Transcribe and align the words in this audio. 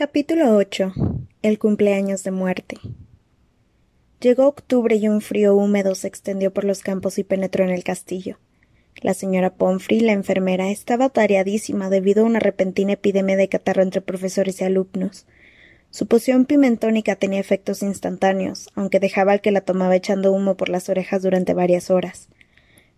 Capítulo 0.00 0.56
8. 0.56 0.94
El 1.42 1.58
cumpleaños 1.58 2.24
de 2.24 2.30
muerte. 2.30 2.78
Llegó 4.18 4.46
octubre 4.46 4.96
y 4.96 5.06
un 5.08 5.20
frío 5.20 5.54
húmedo 5.54 5.94
se 5.94 6.08
extendió 6.08 6.54
por 6.54 6.64
los 6.64 6.82
campos 6.82 7.18
y 7.18 7.22
penetró 7.22 7.64
en 7.64 7.70
el 7.70 7.84
castillo. 7.84 8.38
La 9.02 9.12
señora 9.12 9.52
Pomfrey, 9.52 10.00
la 10.00 10.12
enfermera, 10.12 10.70
estaba 10.70 11.10
tareadísima 11.10 11.90
debido 11.90 12.22
a 12.22 12.26
una 12.26 12.38
repentina 12.40 12.94
epidemia 12.94 13.36
de 13.36 13.50
catarro 13.50 13.82
entre 13.82 14.00
profesores 14.00 14.58
y 14.62 14.64
alumnos. 14.64 15.26
Su 15.90 16.06
poción 16.06 16.46
pimentónica 16.46 17.16
tenía 17.16 17.38
efectos 17.38 17.82
instantáneos, 17.82 18.70
aunque 18.74 19.00
dejaba 19.00 19.32
al 19.32 19.42
que 19.42 19.50
la 19.50 19.60
tomaba 19.60 19.96
echando 19.96 20.32
humo 20.32 20.56
por 20.56 20.70
las 20.70 20.88
orejas 20.88 21.20
durante 21.20 21.52
varias 21.52 21.90
horas. 21.90 22.30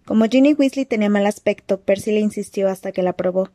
Como 0.04 0.26
Ginny 0.26 0.54
Weasley 0.54 0.84
tenía 0.84 1.08
mal 1.08 1.26
aspecto, 1.26 1.80
Percy 1.80 2.12
le 2.12 2.20
insistió 2.20 2.68
hasta 2.68 2.92
que 2.92 3.02
la 3.02 3.14
probó. 3.14 3.50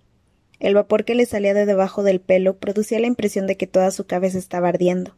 El 0.59 0.73
vapor 0.73 1.05
que 1.05 1.15
le 1.15 1.25
salía 1.25 1.53
de 1.53 1.65
debajo 1.65 2.03
del 2.03 2.19
pelo 2.19 2.57
producía 2.57 2.99
la 2.99 3.07
impresión 3.07 3.47
de 3.47 3.57
que 3.57 3.67
toda 3.67 3.91
su 3.91 4.05
cabeza 4.05 4.37
estaba 4.37 4.69
ardiendo. 4.69 5.15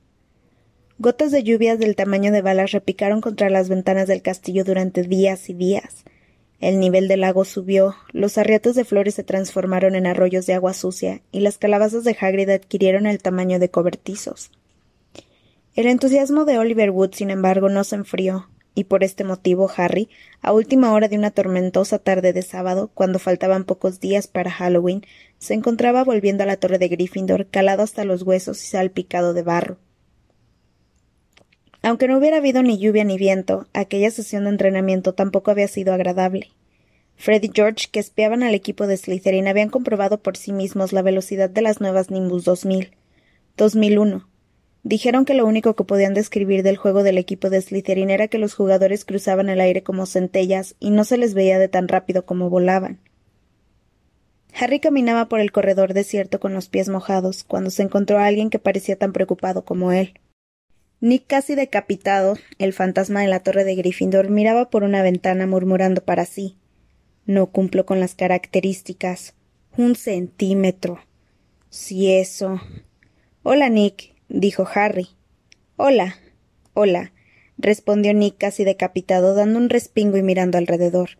Gotas 0.97 1.31
de 1.31 1.43
lluvias 1.43 1.79
del 1.79 1.95
tamaño 1.95 2.31
de 2.31 2.41
balas 2.41 2.71
repicaron 2.71 3.21
contra 3.21 3.49
las 3.49 3.69
ventanas 3.69 4.07
del 4.07 4.21
castillo 4.21 4.65
durante 4.65 5.03
días 5.03 5.49
y 5.49 5.53
días. 5.53 6.03
El 6.59 6.81
nivel 6.81 7.07
del 7.07 7.21
lago 7.21 7.45
subió, 7.45 7.95
los 8.11 8.37
arriatos 8.37 8.75
de 8.75 8.83
flores 8.83 9.15
se 9.15 9.23
transformaron 9.23 9.95
en 9.95 10.07
arroyos 10.07 10.45
de 10.45 10.55
agua 10.55 10.73
sucia, 10.73 11.21
y 11.31 11.39
las 11.39 11.57
calabazas 11.57 12.03
de 12.03 12.17
Hagrid 12.19 12.49
adquirieron 12.49 13.07
el 13.07 13.21
tamaño 13.21 13.59
de 13.59 13.71
cobertizos. 13.71 14.51
El 15.73 15.87
entusiasmo 15.87 16.43
de 16.43 16.57
Oliver 16.57 16.91
Wood, 16.91 17.13
sin 17.13 17.29
embargo, 17.29 17.69
no 17.69 17.85
se 17.85 17.95
enfrió, 17.95 18.49
y 18.79 18.85
por 18.85 19.03
este 19.03 19.25
motivo 19.25 19.69
Harry, 19.75 20.07
a 20.41 20.53
última 20.53 20.93
hora 20.93 21.09
de 21.09 21.17
una 21.17 21.31
tormentosa 21.31 21.99
tarde 21.99 22.31
de 22.31 22.41
sábado, 22.43 22.89
cuando 22.93 23.19
faltaban 23.19 23.65
pocos 23.65 23.99
días 23.99 24.27
para 24.27 24.51
Halloween, 24.51 25.05
se 25.37 25.53
encontraba 25.53 26.05
volviendo 26.05 26.43
a 26.43 26.45
la 26.45 26.55
torre 26.55 26.77
de 26.77 26.87
Gryffindor, 26.87 27.47
calado 27.47 27.83
hasta 27.83 28.05
los 28.05 28.23
huesos 28.23 28.63
y 28.63 28.67
salpicado 28.67 29.33
de 29.33 29.43
barro. 29.43 29.77
Aunque 31.81 32.07
no 32.07 32.17
hubiera 32.17 32.37
habido 32.37 32.63
ni 32.63 32.79
lluvia 32.79 33.03
ni 33.03 33.17
viento, 33.17 33.67
aquella 33.73 34.11
sesión 34.11 34.45
de 34.45 34.51
entrenamiento 34.51 35.13
tampoco 35.13 35.51
había 35.51 35.67
sido 35.67 35.93
agradable. 35.93 36.47
Fred 37.17 37.43
y 37.43 37.51
George, 37.53 37.87
que 37.91 37.99
espiaban 37.99 38.43
al 38.43 38.55
equipo 38.55 38.87
de 38.87 38.95
Slytherin, 38.95 39.49
habían 39.49 39.69
comprobado 39.69 40.21
por 40.21 40.37
sí 40.37 40.53
mismos 40.53 40.93
la 40.93 41.01
velocidad 41.01 41.49
de 41.49 41.61
las 41.61 41.81
nuevas 41.81 42.11
Nimbus 42.11 42.45
2000. 42.45 42.91
2001, 43.57 44.25
Dijeron 44.83 45.25
que 45.25 45.33
lo 45.33 45.45
único 45.45 45.75
que 45.75 45.83
podían 45.83 46.13
describir 46.13 46.63
del 46.63 46.77
juego 46.77 47.03
del 47.03 47.17
equipo 47.17 47.49
de 47.49 47.61
Slytherin 47.61 48.09
era 48.09 48.29
que 48.29 48.37
los 48.37 48.53
jugadores 48.53 49.03
cruzaban 49.03 49.49
el 49.49 49.59
aire 49.59 49.83
como 49.83 50.05
centellas 50.05 50.75
y 50.79 50.89
no 50.91 51.03
se 51.03 51.17
les 51.17 51.33
veía 51.33 51.59
de 51.59 51.67
tan 51.67 51.87
rápido 51.87 52.25
como 52.25 52.49
volaban. 52.49 52.99
Harry 54.57 54.79
caminaba 54.79 55.27
por 55.27 55.41
el 55.41 55.51
corredor 55.51 55.93
desierto 55.93 56.39
con 56.39 56.53
los 56.53 56.69
pies 56.69 56.89
mojados 56.89 57.43
cuando 57.43 57.69
se 57.69 57.83
encontró 57.83 58.19
a 58.19 58.25
alguien 58.25 58.49
que 58.49 58.59
parecía 58.59 58.95
tan 58.95 59.11
preocupado 59.13 59.63
como 59.65 59.91
él. 59.91 60.13
Nick, 61.01 61.27
casi 61.27 61.55
decapitado, 61.55 62.37
el 62.57 62.73
fantasma 62.73 63.21
de 63.21 63.27
la 63.27 63.41
torre 63.41 63.63
de 63.63 63.75
Gryffindor, 63.75 64.29
miraba 64.29 64.69
por 64.69 64.83
una 64.83 65.01
ventana 65.01 65.45
murmurando 65.45 66.03
para 66.03 66.25
sí. 66.25 66.57
No 67.25 67.47
cumplo 67.47 67.85
con 67.85 67.99
las 67.99 68.15
características. 68.15 69.33
Un 69.77 69.95
centímetro. 69.95 70.99
Si 71.69 72.11
eso. 72.11 72.59
Hola, 73.43 73.69
Nick 73.69 74.18
dijo 74.29 74.67
Harry. 74.73 75.09
Hola. 75.75 76.15
Hola. 76.73 77.11
respondió 77.57 78.13
Nick 78.13 78.37
casi 78.37 78.63
decapitado, 78.63 79.33
dando 79.33 79.59
un 79.59 79.69
respingo 79.69 80.15
y 80.15 80.23
mirando 80.23 80.57
alrededor. 80.57 81.17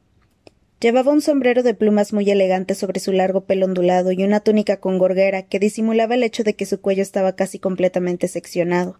Llevaba 0.79 1.11
un 1.11 1.21
sombrero 1.21 1.61
de 1.61 1.73
plumas 1.73 2.13
muy 2.13 2.29
elegante 2.29 2.73
sobre 2.73 3.01
su 3.01 3.11
largo 3.11 3.41
pelo 3.41 3.65
ondulado 3.65 4.13
y 4.13 4.23
una 4.23 4.39
túnica 4.39 4.77
con 4.77 4.97
gorguera 4.97 5.43
que 5.43 5.59
disimulaba 5.59 6.15
el 6.15 6.23
hecho 6.23 6.43
de 6.43 6.53
que 6.53 6.65
su 6.65 6.79
cuello 6.79 7.01
estaba 7.01 7.35
casi 7.35 7.59
completamente 7.59 8.29
seccionado. 8.29 8.97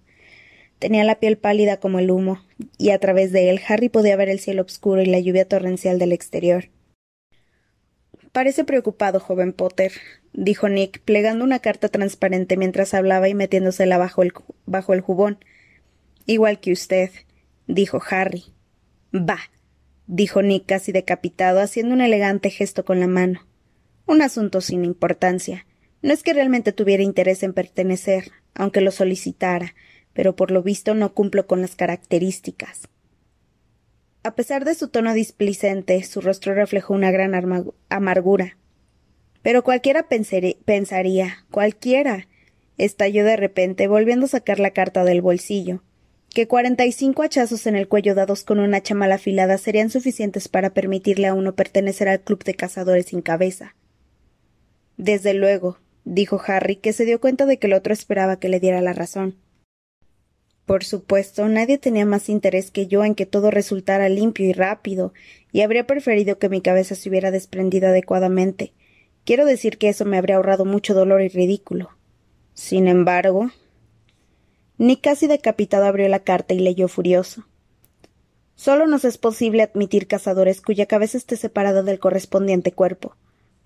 Tenía 0.80 1.06
la 1.06 1.19
piel 1.19 1.38
pálida 1.38 1.78
como 1.78 2.00
el 2.00 2.12
humo, 2.12 2.42
y 2.78 2.90
a 2.90 3.00
través 3.00 3.31
de 3.31 3.50
él 3.50 3.62
Harry 3.68 3.88
podía 3.88 4.18
ver 4.18 4.28
el 4.28 4.40
cielo 4.40 4.64
oscuro 4.64 5.02
y 5.02 5.06
la 5.06 5.19
lluvia 5.19 5.48
torrencial 5.48 6.00
del 6.00 6.12
exterior. 6.12 6.66
Parece 8.31 8.63
preocupado, 8.63 9.19
joven 9.19 9.53
Potter, 9.53 9.91
dijo 10.34 10.69
Nick, 10.69 11.01
plegando 11.01 11.44
una 11.44 11.59
carta 11.59 11.90
transparente 11.90 12.57
mientras 12.57 12.94
hablaba 12.94 13.28
y 13.28 13.34
metiéndosela 13.34 13.97
bajo 13.97 14.22
el, 14.22 14.34
bajo 14.66 14.94
el 14.94 15.01
jubón. 15.01 15.44
Igual 16.25 16.59
que 16.59 16.72
usted, 16.72 17.09
dijo 17.66 18.01
Harry. 18.09 18.45
Bah, 19.12 19.50
dijo 20.06 20.44
Nick 20.44 20.68
casi 20.68 20.91
decapitado, 20.91 21.59
haciendo 21.59 21.95
un 21.95 22.01
elegante 22.01 22.51
gesto 22.51 22.85
con 22.85 23.00
la 23.00 23.07
mano. 23.07 23.47
Un 24.06 24.22
asunto 24.22 24.62
sin 24.62 24.85
importancia. 24.85 25.66
No 26.01 26.13
es 26.13 26.22
que 26.22 26.34
realmente 26.34 26.72
tuviera 26.72 27.03
interés 27.03 27.41
en 27.44 27.53
pertenecer, 27.53 28.31
aunque 28.53 28.81
lo 28.81 28.91
solicitara, 28.91 29.73
pero 30.13 30.35
por 30.35 30.51
lo 30.51 30.62
visto 30.62 30.94
no 30.94 31.13
cumplo 31.13 31.47
con 31.47 31.62
las 31.62 31.75
características. 31.75 32.89
A 34.29 34.35
pesar 34.35 34.63
de 34.63 34.75
su 34.75 34.90
tono 34.90 35.16
displicente, 35.16 36.03
su 36.03 36.22
rostro 36.22 36.53
reflejó 36.53 36.94
una 36.94 37.09
gran 37.09 37.34
amargura. 37.90 38.57
Pero 39.41 39.63
cualquiera 39.63 40.07
pensaría, 40.07 41.47
cualquiera, 41.50 42.28
estalló 42.78 43.25
de 43.25 43.38
repente, 43.38 43.88
volviendo 43.88 44.28
a 44.28 44.29
sacar 44.29 44.59
la 44.59 44.69
carta 44.69 45.03
del 45.03 45.23
bolsillo, 45.23 45.81
que 46.29 46.47
cuarenta 46.47 46.85
y 46.85 46.91
cinco 46.91 47.23
hachazos 47.23 47.66
en 47.66 47.75
el 47.75 47.88
cuello 47.88 48.13
dados 48.13 48.44
con 48.44 48.59
una 48.59 48.78
hacha 48.78 48.94
mal 48.94 49.12
afilada 49.13 49.57
serían 49.57 49.89
suficientes 49.89 50.47
para 50.47 50.75
permitirle 50.75 51.25
a 51.25 51.34
uno 51.34 51.56
pertenecer 51.56 52.07
al 52.07 52.22
club 52.22 52.44
de 52.44 52.53
cazadores 52.53 53.07
sin 53.07 53.23
cabeza. 53.23 53.75
Desde 54.95 55.34
luego, 55.34 55.79
dijo 56.03 56.39
Harry, 56.45 56.75
que 56.75 56.94
se 56.94 57.06
dio 57.06 57.19
cuenta 57.19 57.47
de 57.47 57.57
que 57.57 57.66
el 57.66 57.73
otro 57.73 57.94
esperaba 57.94 58.39
que 58.39 58.50
le 58.50 58.59
diera 58.59 58.79
la 58.81 58.94
razón. 58.94 59.38
Por 60.69 60.84
supuesto, 60.84 61.47
nadie 61.47 61.80
tenía 61.80 62.06
más 62.06 62.30
interés 62.30 62.69
que 62.69 62.85
yo 62.85 63.03
en 63.03 63.16
que 63.16 63.25
todo 63.25 63.50
resultara 63.50 64.07
limpio 64.07 64.46
y 64.46 64.53
rápido, 64.53 65.13
y 65.52 65.62
habría 65.62 65.88
preferido 65.88 66.38
que 66.38 66.47
mi 66.47 66.62
cabeza 66.62 66.94
se 66.94 67.09
hubiera 67.09 67.31
desprendido 67.31 67.88
adecuadamente. 67.88 68.74
Quiero 69.25 69.46
decir 69.46 69.80
que 69.80 69.90
eso 69.90 70.06
me 70.06 70.19
habría 70.19 70.35
ahorrado 70.35 70.66
mucho 70.66 70.94
dolor 70.94 71.24
y 71.24 71.28
ridículo. 71.28 71.90
Sin 72.53 72.88
embargo. 72.88 73.50
Nick 74.78 75.02
casi 75.02 75.25
decapitado 75.25 75.85
abrió 75.85 76.07
la 76.07 76.19
carta 76.19 76.53
y 76.53 76.59
leyó 76.59 76.88
furioso. 76.88 77.47
Solo 78.53 78.86
nos 78.86 79.06
es 79.06 79.18
posible 79.18 79.63
admitir 79.63 80.06
cazadores 80.06 80.62
cuya 80.62 80.86
cabeza 80.86 81.18
esté 81.18 81.36
separada 81.36 81.81
del 81.81 81.97
correspondiente 81.97 82.74
cuerpo 82.74 83.16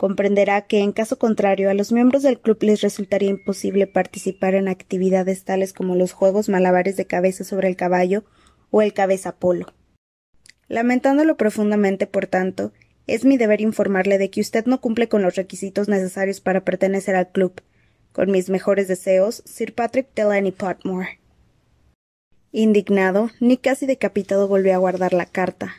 comprenderá 0.04 0.64
que, 0.64 0.80
en 0.80 0.92
caso 0.92 1.18
contrario, 1.18 1.70
a 1.70 1.74
los 1.74 1.94
miembros 1.94 2.24
del 2.24 2.38
club 2.38 2.58
les 2.60 2.82
resultaría 2.82 3.30
imposible 3.30 3.88
participar 3.88 4.54
en 4.54 4.68
actividades 4.68 5.46
tales 5.46 5.72
como 5.72 5.96
los 5.96 6.12
juegos 6.12 6.50
malabares 6.50 6.98
de 6.98 7.08
cabeza 7.08 7.46
sobre 7.46 7.70
el 7.70 7.78
caballo 7.78 8.26
o 8.70 8.82
el 8.82 8.92
cabeza 8.92 9.38
polo. 9.38 9.74
Lamentándolo 10.68 11.38
profundamente, 11.38 12.06
por 12.06 12.28
tanto, 12.28 12.74
es 13.08 13.24
mi 13.24 13.38
deber 13.38 13.62
informarle 13.62 14.18
de 14.18 14.30
que 14.30 14.42
usted 14.42 14.66
no 14.66 14.82
cumple 14.82 15.08
con 15.08 15.22
los 15.22 15.36
requisitos 15.36 15.88
necesarios 15.88 16.42
para 16.42 16.66
pertenecer 16.66 17.16
al 17.16 17.32
club. 17.32 17.62
Con 18.12 18.30
mis 18.30 18.50
mejores 18.50 18.90
deseos, 18.90 19.42
Sir 19.46 19.74
Patrick 19.74 20.14
Delaney 20.14 20.52
Potmore. 20.52 21.22
Indignado, 22.52 23.30
ni 23.40 23.56
casi 23.56 23.86
decapitado 23.86 24.50
volvió 24.50 24.74
a 24.74 24.80
guardar 24.80 25.14
la 25.14 25.28
carta. 25.28 25.76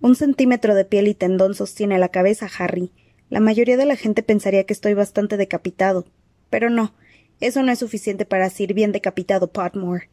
Un 0.00 0.16
centímetro 0.16 0.74
de 0.74 0.86
piel 0.86 1.08
y 1.08 1.14
tendón 1.14 1.54
sostiene 1.54 1.98
la 1.98 2.08
cabeza, 2.08 2.48
Harry, 2.58 2.90
la 3.30 3.40
mayoría 3.40 3.76
de 3.76 3.86
la 3.86 3.96
gente 3.96 4.22
pensaría 4.22 4.64
que 4.64 4.72
estoy 4.72 4.94
bastante 4.94 5.36
decapitado. 5.36 6.06
Pero 6.50 6.70
no, 6.70 6.94
eso 7.40 7.62
no 7.62 7.72
es 7.72 7.78
suficiente 7.78 8.24
para 8.24 8.44
decir 8.44 8.74
bien 8.74 8.92
decapitado 8.92 9.50
Potmore. 9.50 10.08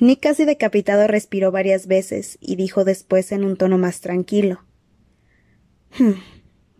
Nick 0.00 0.20
casi 0.20 0.44
decapitado 0.44 1.06
respiró 1.06 1.52
varias 1.52 1.86
veces 1.86 2.38
y 2.40 2.56
dijo 2.56 2.84
después 2.84 3.30
en 3.30 3.44
un 3.44 3.56
tono 3.56 3.78
más 3.78 4.00
tranquilo. 4.00 4.64
Hmm, 5.98 6.14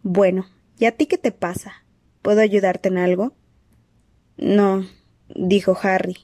bueno, 0.03 0.47
¿y 0.79 0.87
a 0.87 0.93
ti 0.93 1.07
qué 1.07 1.19
te 1.19 1.31
pasa? 1.31 1.85
¿Puedo 2.23 2.41
ayudarte 2.41 2.89
en 2.89 2.99
algo? 2.99 3.33
No, 4.37 4.85
dijo 5.29 5.79
Harry, 5.83 6.17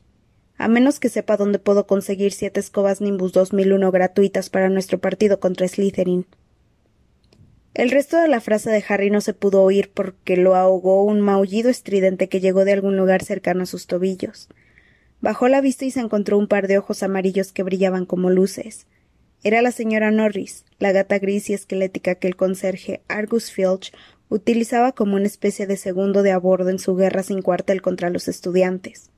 a 0.56 0.66
menos 0.66 0.98
que 0.98 1.08
sepa 1.08 1.36
dónde 1.36 1.60
puedo 1.60 1.86
conseguir 1.86 2.32
siete 2.32 2.58
escobas 2.58 3.00
Nimbus 3.00 3.32
2001 3.32 3.92
gratuitas 3.92 4.50
para 4.50 4.68
nuestro 4.68 4.98
partido 4.98 5.38
contra 5.38 5.68
Slytherin. 5.68 6.26
El 7.78 7.92
resto 7.92 8.20
de 8.20 8.26
la 8.26 8.40
frase 8.40 8.70
de 8.70 8.84
Harry 8.88 9.08
no 9.08 9.20
se 9.20 9.34
pudo 9.34 9.62
oír 9.62 9.92
porque 9.94 10.36
lo 10.36 10.56
ahogó 10.56 11.04
un 11.04 11.20
maullido 11.20 11.70
estridente 11.70 12.28
que 12.28 12.40
llegó 12.40 12.64
de 12.64 12.72
algún 12.72 12.96
lugar 12.96 13.22
cercano 13.22 13.62
a 13.62 13.66
sus 13.66 13.86
tobillos. 13.86 14.48
Bajó 15.20 15.46
la 15.46 15.60
vista 15.60 15.84
y 15.84 15.92
se 15.92 16.00
encontró 16.00 16.38
un 16.38 16.48
par 16.48 16.66
de 16.66 16.76
ojos 16.76 17.04
amarillos 17.04 17.52
que 17.52 17.62
brillaban 17.62 18.04
como 18.04 18.30
luces. 18.30 18.88
Era 19.44 19.62
la 19.62 19.70
señora 19.70 20.10
Norris, 20.10 20.64
la 20.80 20.90
gata 20.90 21.20
gris 21.20 21.50
y 21.50 21.54
esquelética 21.54 22.16
que 22.16 22.26
el 22.26 22.34
conserje 22.34 23.00
Argus 23.06 23.52
Filch 23.52 23.92
utilizaba 24.28 24.90
como 24.90 25.14
una 25.14 25.28
especie 25.28 25.68
de 25.68 25.76
segundo 25.76 26.24
de 26.24 26.32
a 26.32 26.38
bordo 26.38 26.70
en 26.70 26.80
su 26.80 26.96
guerra 26.96 27.22
sin 27.22 27.42
cuartel 27.42 27.80
contra 27.80 28.10
los 28.10 28.26
estudiantes. 28.26 29.12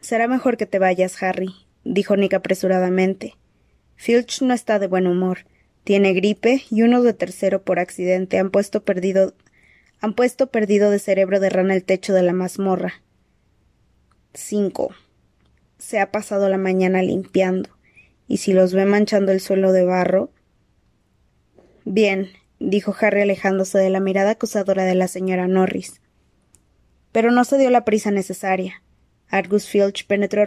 Será 0.00 0.26
mejor 0.26 0.56
que 0.56 0.66
te 0.66 0.80
vayas, 0.80 1.22
Harry, 1.22 1.54
dijo 1.84 2.16
Nick 2.16 2.34
apresuradamente. 2.34 3.36
Filch 3.94 4.42
no 4.42 4.54
está 4.54 4.80
de 4.80 4.88
buen 4.88 5.06
humor 5.06 5.46
tiene 5.86 6.14
gripe 6.14 6.64
y 6.68 6.82
unos 6.82 7.04
de 7.04 7.14
tercero 7.14 7.62
por 7.62 7.78
accidente 7.78 8.40
han 8.40 8.50
puesto 8.50 8.82
perdido 8.82 9.34
Han 10.00 10.14
puesto 10.14 10.48
perdido 10.48 10.90
de 10.90 10.98
cerebro 10.98 11.38
de 11.38 11.48
rana 11.48 11.76
el 11.76 11.84
techo 11.84 12.12
de 12.12 12.24
la 12.24 12.32
mazmorra. 12.32 12.94
5. 14.34 14.92
Se 15.78 16.00
ha 16.00 16.10
pasado 16.10 16.48
la 16.48 16.58
mañana 16.58 17.02
limpiando, 17.02 17.70
y 18.26 18.38
si 18.38 18.52
los 18.52 18.74
ve 18.74 18.84
manchando 18.84 19.30
el 19.30 19.40
suelo 19.40 19.70
de 19.70 19.84
barro. 19.84 20.32
Bien, 21.84 22.30
dijo 22.58 22.92
Harry 23.00 23.20
alejándose 23.20 23.78
de 23.78 23.90
la 23.90 24.00
mirada 24.00 24.30
acusadora 24.30 24.84
de 24.84 24.96
la 24.96 25.06
señora 25.06 25.46
Norris. 25.46 26.00
Pero 27.12 27.30
no 27.30 27.44
se 27.44 27.58
dio 27.58 27.70
la 27.70 27.84
prisa 27.84 28.10
necesaria. 28.10 28.82
Argus 29.28 29.68
Filch 29.68 30.04
penetró 30.08 30.44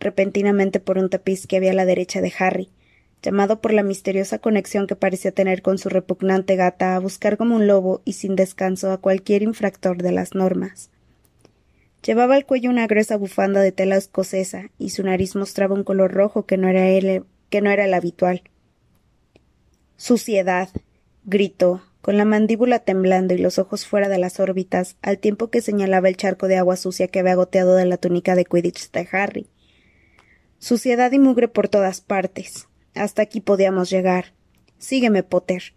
repentinamente 0.00 0.80
por 0.80 0.98
un 0.98 1.08
tapiz 1.08 1.46
que 1.46 1.56
había 1.56 1.70
a 1.70 1.74
la 1.74 1.86
derecha 1.86 2.20
de 2.20 2.32
Harry, 2.38 2.68
llamado 3.22 3.60
por 3.60 3.72
la 3.72 3.82
misteriosa 3.82 4.38
conexión 4.38 4.86
que 4.86 4.96
parecía 4.96 5.30
tener 5.30 5.62
con 5.62 5.78
su 5.78 5.88
repugnante 5.88 6.56
gata 6.56 6.96
a 6.96 6.98
buscar 6.98 7.36
como 7.36 7.56
un 7.56 7.66
lobo 7.66 8.02
y 8.04 8.14
sin 8.14 8.34
descanso 8.34 8.90
a 8.90 8.98
cualquier 8.98 9.42
infractor 9.42 10.02
de 10.02 10.12
las 10.12 10.34
normas. 10.34 10.90
Llevaba 12.04 12.34
al 12.34 12.46
cuello 12.46 12.68
una 12.68 12.88
gruesa 12.88 13.16
bufanda 13.16 13.60
de 13.60 13.70
tela 13.70 13.96
escocesa 13.96 14.70
y 14.76 14.90
su 14.90 15.04
nariz 15.04 15.36
mostraba 15.36 15.76
un 15.76 15.84
color 15.84 16.12
rojo 16.12 16.46
que 16.46 16.56
no 16.56 16.68
era 16.68 16.88
el, 16.88 17.24
que 17.48 17.60
no 17.60 17.70
era 17.70 17.84
el 17.84 17.94
habitual. 17.94 18.42
Suciedad, 19.96 20.68
gritó, 21.24 21.80
con 22.00 22.16
la 22.16 22.24
mandíbula 22.24 22.80
temblando 22.80 23.34
y 23.34 23.38
los 23.38 23.60
ojos 23.60 23.86
fuera 23.86 24.08
de 24.08 24.18
las 24.18 24.40
órbitas, 24.40 24.96
al 25.00 25.18
tiempo 25.18 25.50
que 25.50 25.60
señalaba 25.60 26.08
el 26.08 26.16
charco 26.16 26.48
de 26.48 26.56
agua 26.56 26.76
sucia 26.76 27.06
que 27.06 27.20
había 27.20 27.36
goteado 27.36 27.76
de 27.76 27.86
la 27.86 27.98
túnica 27.98 28.34
de 28.34 28.44
Quidditch 28.44 28.90
de 28.90 29.08
Harry. 29.12 29.46
Suciedad 30.58 31.12
y 31.12 31.20
mugre 31.20 31.46
por 31.46 31.68
todas 31.68 32.00
partes. 32.00 32.66
Hasta 32.94 33.22
aquí 33.22 33.40
podíamos 33.40 33.90
llegar. 33.90 34.34
Sígueme, 34.78 35.22
Potter. 35.22 35.74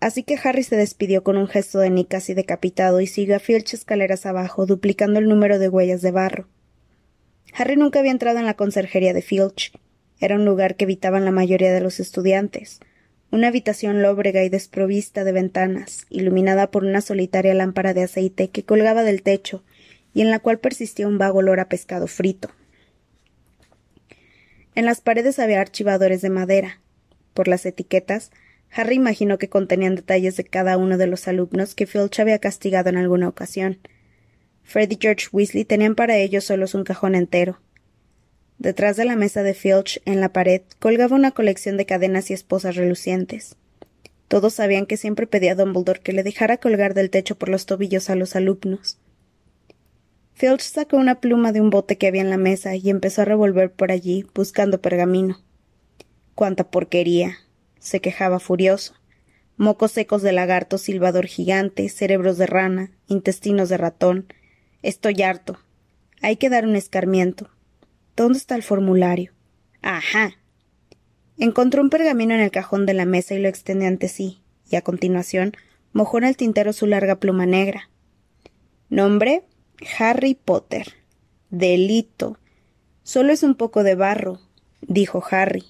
Así 0.00 0.22
que 0.22 0.38
Harry 0.42 0.62
se 0.62 0.76
despidió 0.76 1.24
con 1.24 1.36
un 1.36 1.48
gesto 1.48 1.78
de 1.80 1.90
Nick 1.90 2.08
casi 2.08 2.34
decapitado 2.34 3.00
y 3.00 3.06
siguió 3.06 3.36
a 3.36 3.40
Filch 3.40 3.74
escaleras 3.74 4.26
abajo, 4.26 4.66
duplicando 4.66 5.18
el 5.18 5.28
número 5.28 5.58
de 5.58 5.68
huellas 5.68 6.02
de 6.02 6.12
barro. 6.12 6.48
Harry 7.52 7.76
nunca 7.76 7.98
había 7.98 8.12
entrado 8.12 8.38
en 8.38 8.46
la 8.46 8.54
conserjería 8.54 9.12
de 9.12 9.22
Filch. 9.22 9.72
Era 10.20 10.36
un 10.36 10.44
lugar 10.44 10.76
que 10.76 10.84
evitaban 10.84 11.24
la 11.24 11.30
mayoría 11.30 11.72
de 11.72 11.80
los 11.80 11.98
estudiantes 11.98 12.80
una 13.30 13.48
habitación 13.48 14.00
lóbrega 14.02 14.42
y 14.44 14.48
desprovista 14.48 15.22
de 15.24 15.32
ventanas, 15.32 16.06
iluminada 16.08 16.70
por 16.70 16.84
una 16.84 17.00
solitaria 17.00 17.54
lámpara 17.54 17.92
de 17.92 18.04
aceite 18.04 18.48
que 18.48 18.64
colgaba 18.64 19.02
del 19.02 19.22
techo 19.22 19.62
y 20.14 20.22
en 20.22 20.30
la 20.30 20.38
cual 20.38 20.58
persistía 20.58 21.06
un 21.06 21.18
vago 21.18 21.40
olor 21.40 21.60
a 21.60 21.68
pescado 21.68 22.06
frito. 22.06 22.50
En 24.74 24.84
las 24.84 25.00
paredes 25.00 25.38
había 25.38 25.60
archivadores 25.60 26.22
de 26.22 26.30
madera. 26.30 26.80
Por 27.34 27.48
las 27.48 27.66
etiquetas, 27.66 28.30
Harry 28.70 28.96
imaginó 28.96 29.38
que 29.38 29.48
contenían 29.48 29.94
detalles 29.94 30.36
de 30.36 30.44
cada 30.44 30.76
uno 30.76 30.98
de 30.98 31.06
los 31.06 31.26
alumnos 31.28 31.74
que 31.74 31.86
Filch 31.86 32.20
había 32.20 32.38
castigado 32.38 32.88
en 32.88 32.96
alguna 32.96 33.28
ocasión. 33.28 33.78
Fred 34.62 34.90
y 34.90 34.98
George 35.00 35.28
Weasley 35.32 35.64
tenían 35.64 35.94
para 35.94 36.16
ellos 36.16 36.44
solos 36.44 36.74
un 36.74 36.84
cajón 36.84 37.14
entero, 37.14 37.60
Detrás 38.58 38.96
de 38.96 39.04
la 39.04 39.14
mesa 39.14 39.44
de 39.44 39.54
Filch, 39.54 40.02
en 40.04 40.20
la 40.20 40.32
pared, 40.32 40.62
colgaba 40.80 41.14
una 41.14 41.30
colección 41.30 41.76
de 41.76 41.86
cadenas 41.86 42.28
y 42.30 42.34
esposas 42.34 42.74
relucientes. 42.74 43.54
Todos 44.26 44.54
sabían 44.54 44.84
que 44.84 44.96
siempre 44.96 45.28
pedía 45.28 45.52
a 45.52 45.54
Dumbledore 45.54 46.00
que 46.00 46.12
le 46.12 46.24
dejara 46.24 46.56
colgar 46.56 46.92
del 46.92 47.08
techo 47.08 47.38
por 47.38 47.48
los 47.48 47.66
tobillos 47.66 48.10
a 48.10 48.16
los 48.16 48.34
alumnos. 48.34 48.98
Filch 50.38 50.60
sacó 50.60 50.98
una 50.98 51.16
pluma 51.16 51.50
de 51.50 51.60
un 51.60 51.68
bote 51.68 51.98
que 51.98 52.06
había 52.06 52.20
en 52.20 52.30
la 52.30 52.36
mesa 52.36 52.76
y 52.76 52.90
empezó 52.90 53.22
a 53.22 53.24
revolver 53.24 53.72
por 53.72 53.90
allí, 53.90 54.24
buscando 54.36 54.80
pergamino. 54.80 55.40
¡Cuánta 56.36 56.70
porquería! 56.70 57.38
se 57.80 58.00
quejaba 58.00 58.38
furioso. 58.38 58.94
Mocos 59.56 59.90
secos 59.90 60.22
de 60.22 60.30
lagarto, 60.30 60.78
silbador 60.78 61.26
gigante, 61.26 61.88
cerebros 61.88 62.38
de 62.38 62.46
rana, 62.46 62.92
intestinos 63.08 63.68
de 63.68 63.78
ratón. 63.78 64.32
Estoy 64.80 65.22
harto. 65.22 65.58
Hay 66.22 66.36
que 66.36 66.50
dar 66.50 66.66
un 66.66 66.76
escarmiento. 66.76 67.50
¿Dónde 68.14 68.38
está 68.38 68.54
el 68.54 68.62
formulario? 68.62 69.32
Ajá. 69.82 70.36
Encontró 71.36 71.82
un 71.82 71.90
pergamino 71.90 72.34
en 72.34 72.42
el 72.42 72.52
cajón 72.52 72.86
de 72.86 72.94
la 72.94 73.06
mesa 73.06 73.34
y 73.34 73.40
lo 73.40 73.48
extendió 73.48 73.88
ante 73.88 74.06
sí, 74.06 74.40
y 74.70 74.76
a 74.76 74.82
continuación 74.82 75.54
mojó 75.92 76.18
en 76.18 76.24
el 76.24 76.36
tintero 76.36 76.72
su 76.72 76.86
larga 76.86 77.16
pluma 77.16 77.44
negra. 77.44 77.90
Nombre 78.88 79.42
Harry 79.98 80.34
Potter. 80.34 80.94
Delito. 81.50 82.38
Solo 83.04 83.32
es 83.32 83.42
un 83.42 83.54
poco 83.54 83.84
de 83.84 83.94
barro, 83.94 84.40
dijo 84.82 85.22
Harry. 85.30 85.64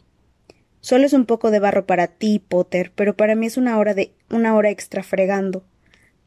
Solo 0.81 1.05
es 1.05 1.13
un 1.13 1.27
poco 1.27 1.51
de 1.51 1.59
barro 1.59 1.87
para 1.87 2.07
ti, 2.07 2.39
Potter, 2.39 2.93
pero 2.95 3.17
para 3.17 3.35
mí 3.35 3.47
es 3.47 3.57
una 3.57 3.79
hora 3.79 3.95
de 3.95 4.13
una 4.31 4.57
hora 4.57 4.71
extra 4.71 5.03
fregando. 5.03 5.65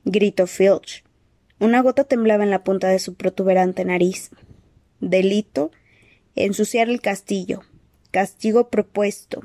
gritó 0.06 0.46
Filch. 0.48 1.04
Una 1.60 1.82
gota 1.82 2.04
temblaba 2.04 2.44
en 2.44 2.52
la 2.52 2.64
punta 2.64 2.88
de 2.88 3.00
su 3.00 3.16
protuberante 3.16 3.84
nariz. 3.84 4.30
Delito 5.00 5.72
ensuciar 6.36 6.90
el 6.90 7.02
castillo. 7.02 7.62
Castigo 8.12 8.70
propuesto. 8.70 9.42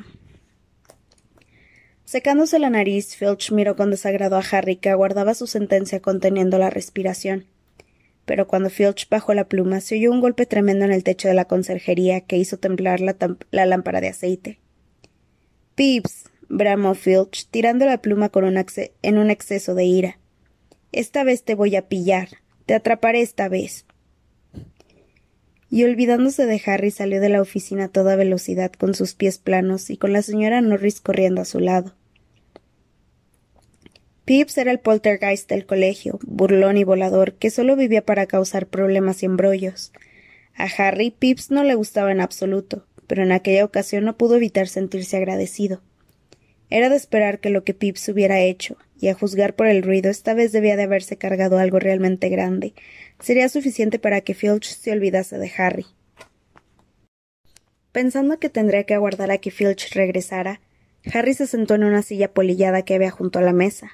Secándose 2.04 2.58
la 2.58 2.70
nariz, 2.70 3.16
Filch 3.16 3.50
miró 3.50 3.76
con 3.76 3.90
desagrado 3.90 4.36
a 4.36 4.44
Harry, 4.50 4.76
que 4.76 4.90
aguardaba 4.90 5.34
su 5.34 5.46
sentencia 5.46 6.00
conteniendo 6.00 6.58
la 6.58 6.70
respiración. 6.70 7.46
Pero 8.26 8.46
cuando 8.46 8.68
Filch 8.68 9.08
bajó 9.08 9.32
la 9.32 9.48
pluma, 9.48 9.80
se 9.80 9.94
oyó 9.94 10.12
un 10.12 10.20
golpe 10.20 10.44
tremendo 10.44 10.84
en 10.84 10.92
el 10.92 11.04
techo 11.04 11.28
de 11.28 11.34
la 11.34 11.46
conserjería 11.46 12.20
que 12.20 12.36
hizo 12.36 12.58
temblar 12.58 13.00
la, 13.00 13.66
lámpara 13.66 14.02
de 14.02 14.08
aceite. 14.08 14.60
Pips, 15.74 16.24
bramó 16.48 16.94
Filch, 16.94 17.48
tirando 17.50 17.86
la 17.86 18.02
pluma 18.02 18.28
con 18.28 18.44
un 18.44 18.62
en 19.02 19.18
un 19.18 19.30
exceso 19.30 19.74
de 19.74 19.84
ira. 19.84 20.18
Esta 20.92 21.24
vez 21.24 21.42
te 21.42 21.54
voy 21.54 21.74
a 21.76 21.88
pillar. 21.88 22.28
Te 22.66 22.74
atraparé 22.74 23.22
esta 23.22 23.48
vez 23.48 23.86
y 25.70 25.84
olvidándose 25.84 26.46
de 26.46 26.62
Harry 26.66 26.90
salió 26.90 27.20
de 27.20 27.28
la 27.28 27.40
oficina 27.40 27.84
a 27.84 27.88
toda 27.88 28.16
velocidad 28.16 28.72
con 28.72 28.94
sus 28.94 29.14
pies 29.14 29.38
planos 29.38 29.90
y 29.90 29.96
con 29.96 30.12
la 30.12 30.22
señora 30.22 30.60
Norris 30.60 31.00
corriendo 31.00 31.40
a 31.42 31.44
su 31.44 31.60
lado. 31.60 31.95
Pips 34.26 34.58
era 34.58 34.72
el 34.72 34.80
poltergeist 34.80 35.48
del 35.48 35.66
colegio, 35.66 36.18
burlón 36.26 36.78
y 36.78 36.82
volador, 36.82 37.34
que 37.34 37.48
solo 37.48 37.76
vivía 37.76 38.04
para 38.04 38.26
causar 38.26 38.66
problemas 38.66 39.22
y 39.22 39.26
embrollos. 39.26 39.92
A 40.56 40.64
Harry 40.64 41.12
Pips 41.12 41.52
no 41.52 41.62
le 41.62 41.76
gustaba 41.76 42.10
en 42.10 42.20
absoluto, 42.20 42.88
pero 43.06 43.22
en 43.22 43.30
aquella 43.30 43.64
ocasión 43.64 44.04
no 44.04 44.16
pudo 44.16 44.34
evitar 44.34 44.66
sentirse 44.66 45.16
agradecido. 45.16 45.80
Era 46.70 46.88
de 46.88 46.96
esperar 46.96 47.38
que 47.38 47.50
lo 47.50 47.62
que 47.62 47.72
Pips 47.72 48.08
hubiera 48.08 48.40
hecho, 48.40 48.76
y 48.98 49.06
a 49.10 49.14
juzgar 49.14 49.54
por 49.54 49.68
el 49.68 49.84
ruido 49.84 50.10
esta 50.10 50.34
vez 50.34 50.50
debía 50.50 50.74
de 50.74 50.82
haberse 50.82 51.16
cargado 51.16 51.58
algo 51.58 51.78
realmente 51.78 52.28
grande, 52.28 52.74
sería 53.20 53.48
suficiente 53.48 54.00
para 54.00 54.22
que 54.22 54.34
Filch 54.34 54.76
se 54.76 54.90
olvidase 54.90 55.38
de 55.38 55.52
Harry. 55.56 55.86
Pensando 57.92 58.40
que 58.40 58.50
tendría 58.50 58.82
que 58.82 58.94
aguardar 58.94 59.30
a 59.30 59.38
que 59.38 59.52
Filch 59.52 59.94
regresara, 59.94 60.60
Harry 61.14 61.34
se 61.34 61.46
sentó 61.46 61.76
en 61.76 61.84
una 61.84 62.02
silla 62.02 62.34
polillada 62.34 62.82
que 62.82 62.96
había 62.96 63.12
junto 63.12 63.38
a 63.38 63.42
la 63.42 63.52
mesa. 63.52 63.92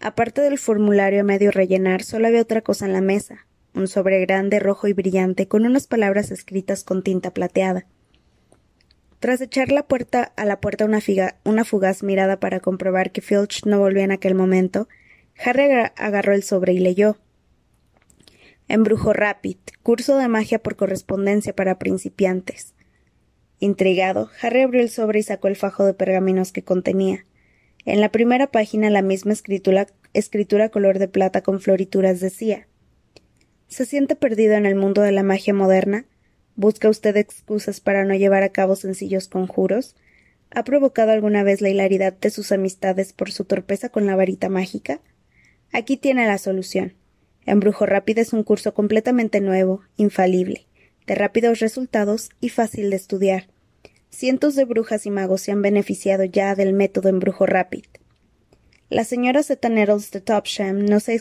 Aparte 0.00 0.40
del 0.42 0.58
formulario 0.58 1.20
a 1.20 1.24
medio 1.24 1.50
rellenar, 1.50 2.02
solo 2.02 2.26
había 2.26 2.42
otra 2.42 2.62
cosa 2.62 2.86
en 2.86 2.92
la 2.92 3.00
mesa, 3.00 3.46
un 3.74 3.88
sobre 3.88 4.20
grande, 4.20 4.58
rojo 4.58 4.88
y 4.88 4.92
brillante, 4.92 5.48
con 5.48 5.64
unas 5.64 5.86
palabras 5.86 6.30
escritas 6.30 6.84
con 6.84 7.02
tinta 7.02 7.32
plateada. 7.32 7.86
Tras 9.20 9.40
echar 9.40 9.72
la 9.72 9.86
puerta 9.86 10.32
a 10.36 10.44
la 10.44 10.60
puerta 10.60 10.84
una, 10.84 11.00
una 11.44 11.64
fugaz 11.64 12.02
mirada 12.02 12.38
para 12.38 12.60
comprobar 12.60 13.10
que 13.12 13.22
Filch 13.22 13.64
no 13.64 13.78
volvía 13.78 14.04
en 14.04 14.12
aquel 14.12 14.34
momento, 14.34 14.88
Harry 15.44 15.64
agarró 15.96 16.32
el 16.32 16.42
sobre 16.42 16.72
y 16.74 16.78
leyó 16.78 17.18
Embrujo 18.68 19.12
Rapid, 19.12 19.58
curso 19.82 20.16
de 20.16 20.26
magia 20.26 20.58
por 20.58 20.76
correspondencia 20.76 21.54
para 21.54 21.78
principiantes. 21.78 22.74
Intrigado, 23.60 24.28
Harry 24.42 24.62
abrió 24.62 24.82
el 24.82 24.90
sobre 24.90 25.20
y 25.20 25.22
sacó 25.22 25.48
el 25.48 25.56
fajo 25.56 25.84
de 25.84 25.94
pergaminos 25.94 26.52
que 26.52 26.64
contenía. 26.64 27.26
En 27.86 28.00
la 28.00 28.10
primera 28.10 28.48
página 28.48 28.90
la 28.90 29.00
misma 29.00 29.32
escritura, 29.32 29.86
escritura 30.12 30.70
color 30.70 30.98
de 30.98 31.06
plata 31.06 31.42
con 31.42 31.60
florituras 31.60 32.18
decía 32.18 32.66
¿Se 33.68 33.86
siente 33.86 34.16
perdido 34.16 34.54
en 34.54 34.66
el 34.66 34.74
mundo 34.74 35.02
de 35.02 35.12
la 35.12 35.22
magia 35.22 35.54
moderna? 35.54 36.04
¿Busca 36.56 36.88
usted 36.88 37.16
excusas 37.16 37.78
para 37.80 38.04
no 38.04 38.14
llevar 38.16 38.42
a 38.42 38.48
cabo 38.48 38.74
sencillos 38.74 39.28
conjuros? 39.28 39.94
¿Ha 40.50 40.64
provocado 40.64 41.12
alguna 41.12 41.44
vez 41.44 41.60
la 41.60 41.68
hilaridad 41.68 42.12
de 42.12 42.30
sus 42.30 42.50
amistades 42.50 43.12
por 43.12 43.30
su 43.30 43.44
torpeza 43.44 43.88
con 43.88 44.04
la 44.06 44.16
varita 44.16 44.48
mágica? 44.48 45.00
Aquí 45.72 45.96
tiene 45.96 46.26
la 46.26 46.38
solución. 46.38 46.94
Embrujo 47.44 47.86
Rápido 47.86 48.20
es 48.20 48.32
un 48.32 48.42
curso 48.42 48.74
completamente 48.74 49.40
nuevo, 49.40 49.82
infalible, 49.96 50.66
de 51.06 51.14
rápidos 51.14 51.60
resultados 51.60 52.30
y 52.40 52.48
fácil 52.48 52.90
de 52.90 52.96
estudiar. 52.96 53.46
Cientos 54.10 54.54
de 54.54 54.64
brujas 54.64 55.06
y 55.06 55.10
magos 55.10 55.42
se 55.42 55.52
han 55.52 55.62
beneficiado 55.62 56.24
ya 56.24 56.54
del 56.54 56.72
método 56.72 57.08
Embrujo 57.08 57.46
Rápido. 57.46 57.88
La 58.88 59.04
señora 59.04 59.42
Zeta 59.42 59.68
Nettles 59.68 60.10
de 60.12 60.20
Topsham 60.20 60.84
nos 60.84 61.08
ha 61.08 61.12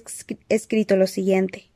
escrito 0.50 0.96
lo 0.96 1.08
siguiente. 1.08 1.72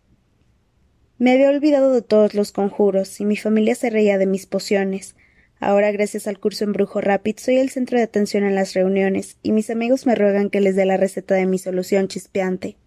Me 1.18 1.32
había 1.34 1.50
olvidado 1.50 1.92
de 1.94 2.04
todos 2.04 2.36
los 2.36 2.52
conjuros 2.52 3.20
y 3.20 3.26
mi 3.26 3.36
familia 3.36 3.76
se 3.76 3.90
reía 3.90 4.18
de 4.18 4.28
mis 4.28 4.46
pociones. 4.46 5.16
Ahora, 5.60 5.92
gracias 5.92 6.28
al 6.28 6.40
curso 6.40 6.64
Embrujo 6.64 7.02
Rápido, 7.02 7.40
soy 7.40 7.58
el 7.58 7.70
centro 7.70 7.98
de 7.98 8.04
atención 8.04 8.44
en 8.44 8.56
las 8.56 8.74
reuniones 8.74 9.38
y 9.44 9.52
mis 9.52 9.70
amigos 9.70 10.06
me 10.06 10.16
ruegan 10.16 10.50
que 10.50 10.62
les 10.62 10.76
dé 10.76 10.86
la 10.86 10.96
receta 10.96 11.36
de 11.36 11.48
mi 11.48 11.58
solución 11.58 12.08
chispeante. 12.08 12.78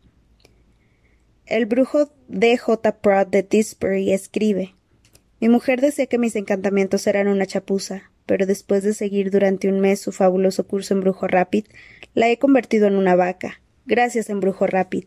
El 1.44 1.66
brujo 1.66 2.12
D. 2.28 2.56
J. 2.56 3.00
Pratt 3.00 3.28
de 3.30 3.42
Tisbury 3.42 4.12
escribe 4.12 4.76
Mi 5.40 5.48
mujer 5.48 5.80
decía 5.80 6.06
que 6.06 6.18
mis 6.18 6.36
encantamientos 6.36 7.06
eran 7.08 7.26
una 7.26 7.46
chapuza, 7.46 8.11
pero 8.32 8.46
después 8.46 8.82
de 8.82 8.94
seguir 8.94 9.30
durante 9.30 9.68
un 9.68 9.80
mes 9.80 10.00
su 10.00 10.10
fabuloso 10.10 10.66
curso 10.66 10.94
en 10.94 11.02
brujo 11.02 11.28
rápid, 11.28 11.66
la 12.14 12.30
he 12.30 12.38
convertido 12.38 12.86
en 12.86 12.96
una 12.96 13.14
vaca. 13.14 13.60
Gracias, 13.84 14.30
embrujo 14.30 14.66
rápid. 14.66 15.04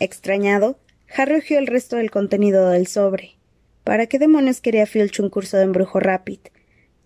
Extrañado, 0.00 0.78
Harry 1.16 1.36
ojeó 1.36 1.58
el 1.58 1.66
resto 1.66 1.96
del 1.96 2.10
contenido 2.10 2.68
del 2.68 2.88
sobre. 2.88 3.36
¿Para 3.84 4.06
qué 4.06 4.18
demonios 4.18 4.60
quería 4.60 4.84
Filch 4.84 5.18
un 5.18 5.30
curso 5.30 5.56
de 5.56 5.62
embrujo 5.62 5.98
rápid? 5.98 6.40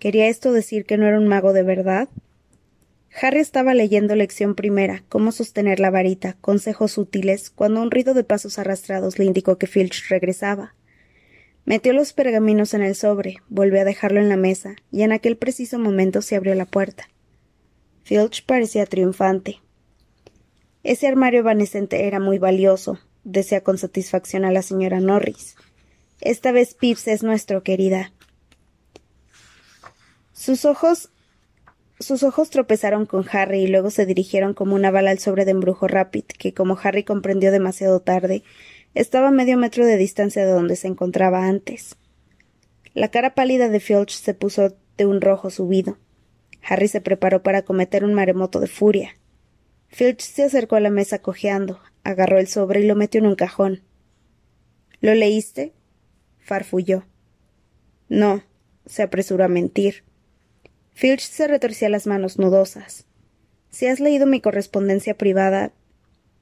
¿Quería 0.01 0.27
esto 0.27 0.53
decir 0.53 0.85
que 0.85 0.99
no 0.99 1.07
era 1.07 1.21
un 1.21 1.29
mago 1.29 1.53
de 1.53 1.63
verdad? 1.63 2.09
Harry 3.23 3.39
estaba 3.39 3.73
leyendo 3.73 4.17
lección 4.17 4.57
primera, 4.57 5.05
cómo 5.09 5.31
sostener 5.31 5.79
la 5.79 5.91
varita, 5.91 6.37
consejos 6.41 6.99
útiles, 6.99 7.51
cuando 7.51 7.83
un 7.83 7.93
ruido 7.93 8.15
de 8.15 8.25
pasos 8.25 8.59
arrastrados 8.59 9.21
le 9.21 9.27
indicó 9.27 9.59
que 9.59 9.69
Filch 9.69 10.09
regresaba. 10.09 10.75
Metió 11.67 11.93
los 11.93 12.13
pergaminos 12.13 12.75
en 12.75 12.83
el 12.83 12.95
sobre, 12.95 13.43
volvió 13.49 13.81
a 13.81 13.85
dejarlo 13.85 14.21
en 14.21 14.29
la 14.29 14.37
mesa, 14.37 14.77
y 14.93 15.03
en 15.03 15.11
aquel 15.11 15.37
preciso 15.37 15.81
momento 15.81 16.23
se 16.23 16.37
abrió 16.37 16.55
la 16.55 16.65
puerta. 16.65 17.09
Filch 18.05 18.47
parecía 18.47 18.87
triunfante. 18.87 19.61
Ese 20.85 21.09
armario 21.09 21.41
evanescente 21.41 22.07
era 22.07 22.21
muy 22.21 22.39
valioso, 22.39 23.01
decía 23.25 23.63
con 23.63 23.79
satisfacción 23.79 24.45
a 24.45 24.53
la 24.53 24.63
señora 24.63 25.01
Norris. 25.01 25.57
Esta 26.21 26.53
vez 26.53 26.75
Pips 26.75 27.09
es 27.09 27.25
nuestro, 27.25 27.65
querida. 27.65 28.13
Sus 30.33 30.65
ojos 30.65 31.11
sus 31.99 32.23
ojos 32.23 32.51
tropezaron 32.51 33.07
con 33.07 33.25
Harry 33.33 33.63
y 33.63 33.67
luego 33.69 33.91
se 33.91 34.05
dirigieron 34.05 34.53
como 34.53 34.75
una 34.75 34.91
bala 34.91 35.11
al 35.11 35.19
sobre 35.19 35.47
de 35.47 35.53
embrujo 35.53 35.89
Rapid, 35.89 36.25
que, 36.39 36.53
como 36.53 36.79
Harry 36.83 37.05
comprendió 37.05 37.51
demasiado 37.51 38.01
tarde, 38.01 38.43
estaba 38.97 39.29
a 39.29 39.31
medio 39.31 39.59
metro 39.59 39.85
de 39.85 39.99
distancia 39.99 40.47
de 40.47 40.51
donde 40.51 40.75
se 40.75 40.89
encontraba 40.89 41.47
antes. 41.47 41.97
La 42.95 43.11
cara 43.11 43.35
pálida 43.35 43.69
de 43.69 43.79
Filch 43.79 44.13
se 44.13 44.33
puso 44.33 44.75
de 44.97 45.05
un 45.05 45.21
rojo 45.21 45.51
subido. 45.51 45.99
Harry 46.63 46.89
se 46.89 47.03
preparó 47.03 47.43
para 47.43 47.61
cometer 47.61 48.05
un 48.05 48.15
maremoto 48.15 48.59
de 48.59 48.69
furia. 48.69 49.19
Filch 49.89 50.23
se 50.23 50.45
acercó 50.45 50.77
a 50.77 50.81
la 50.81 50.89
mesa 50.89 51.19
cojeando, 51.19 51.79
agarró 52.05 52.39
el 52.39 52.49
sobre 52.49 52.81
y 52.81 52.87
lo 52.87 52.97
metió 52.97 53.21
en 53.21 53.27
un 53.27 53.37
cajón. 53.37 53.83
¿Lo 55.03 55.15
leíste? 55.15 55.75
farfulló. 56.39 57.05
No, 58.09 58.45
se 58.87 59.03
apresuró 59.03 59.45
a 59.45 59.49
mentir. 59.49 60.05
Filch 60.95 61.21
se 61.21 61.47
retorcía 61.49 61.91
las 61.91 62.07
manos 62.07 62.39
nudosas. 62.39 63.05
Si 63.69 63.87
has 63.89 64.01
leído 64.01 64.27
mi 64.27 64.41
correspondencia 64.41 65.19
privada. 65.19 65.75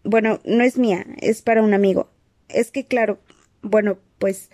Bueno, 0.05 0.39
no 0.45 0.63
es 0.63 0.79
mía, 0.79 1.05
es 1.21 1.43
para 1.43 1.61
un 1.61 1.75
amigo. 1.75 2.14
Es 2.49 2.71
que, 2.71 2.85
claro. 2.85 3.19
Bueno, 3.63 3.99
pues. 4.19 4.51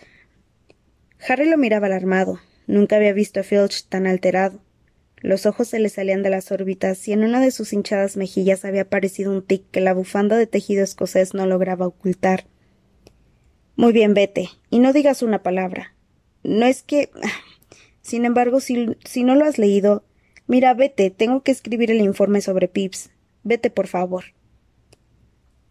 Harry 1.29 1.49
lo 1.49 1.59
miraba 1.59 1.87
alarmado. 1.87 2.41
Nunca 2.67 2.97
había 2.97 3.13
visto 3.13 3.41
a 3.41 3.43
Filch 3.43 3.87
tan 3.89 4.07
alterado. 4.07 4.61
Los 5.23 5.45
ojos 5.45 5.69
se 5.69 5.79
le 5.79 5.91
salían 5.91 6.23
de 6.23 6.31
las 6.31 6.51
órbitas 6.51 7.07
y 7.07 7.13
en 7.13 7.25
una 7.25 7.41
de 7.41 7.51
sus 7.51 7.73
hinchadas 7.73 8.17
mejillas 8.17 8.65
había 8.65 8.83
aparecido 8.83 9.33
un 9.33 9.43
tic 9.43 9.65
que 9.71 9.81
la 9.81 9.93
bufanda 9.93 10.39
de 10.39 10.47
tejido 10.47 10.83
escocés 10.83 11.35
no 11.35 11.47
lograba 11.47 11.87
ocultar. 11.87 12.47
Muy 13.77 13.93
bien, 13.93 14.15
vete, 14.15 14.49
y 14.71 14.79
no 14.79 14.93
digas 14.93 15.23
una 15.23 15.43
palabra. 15.43 15.95
No 16.43 16.67
es 16.67 16.83
que. 16.83 17.11
Sin 18.03 18.25
embargo, 18.25 18.61
si, 18.61 18.97
si 19.05 19.25
no 19.25 19.35
lo 19.35 19.45
has 19.45 19.59
leído, 19.59 20.05
mira, 20.47 20.73
vete, 20.73 21.11
tengo 21.11 21.43
que 21.43 21.53
escribir 21.53 21.91
el 21.91 22.01
informe 22.01 22.41
sobre 22.41 22.67
Pips. 22.67 23.11
Vete, 23.43 23.71
por 23.71 23.89
favor. 23.89 24.25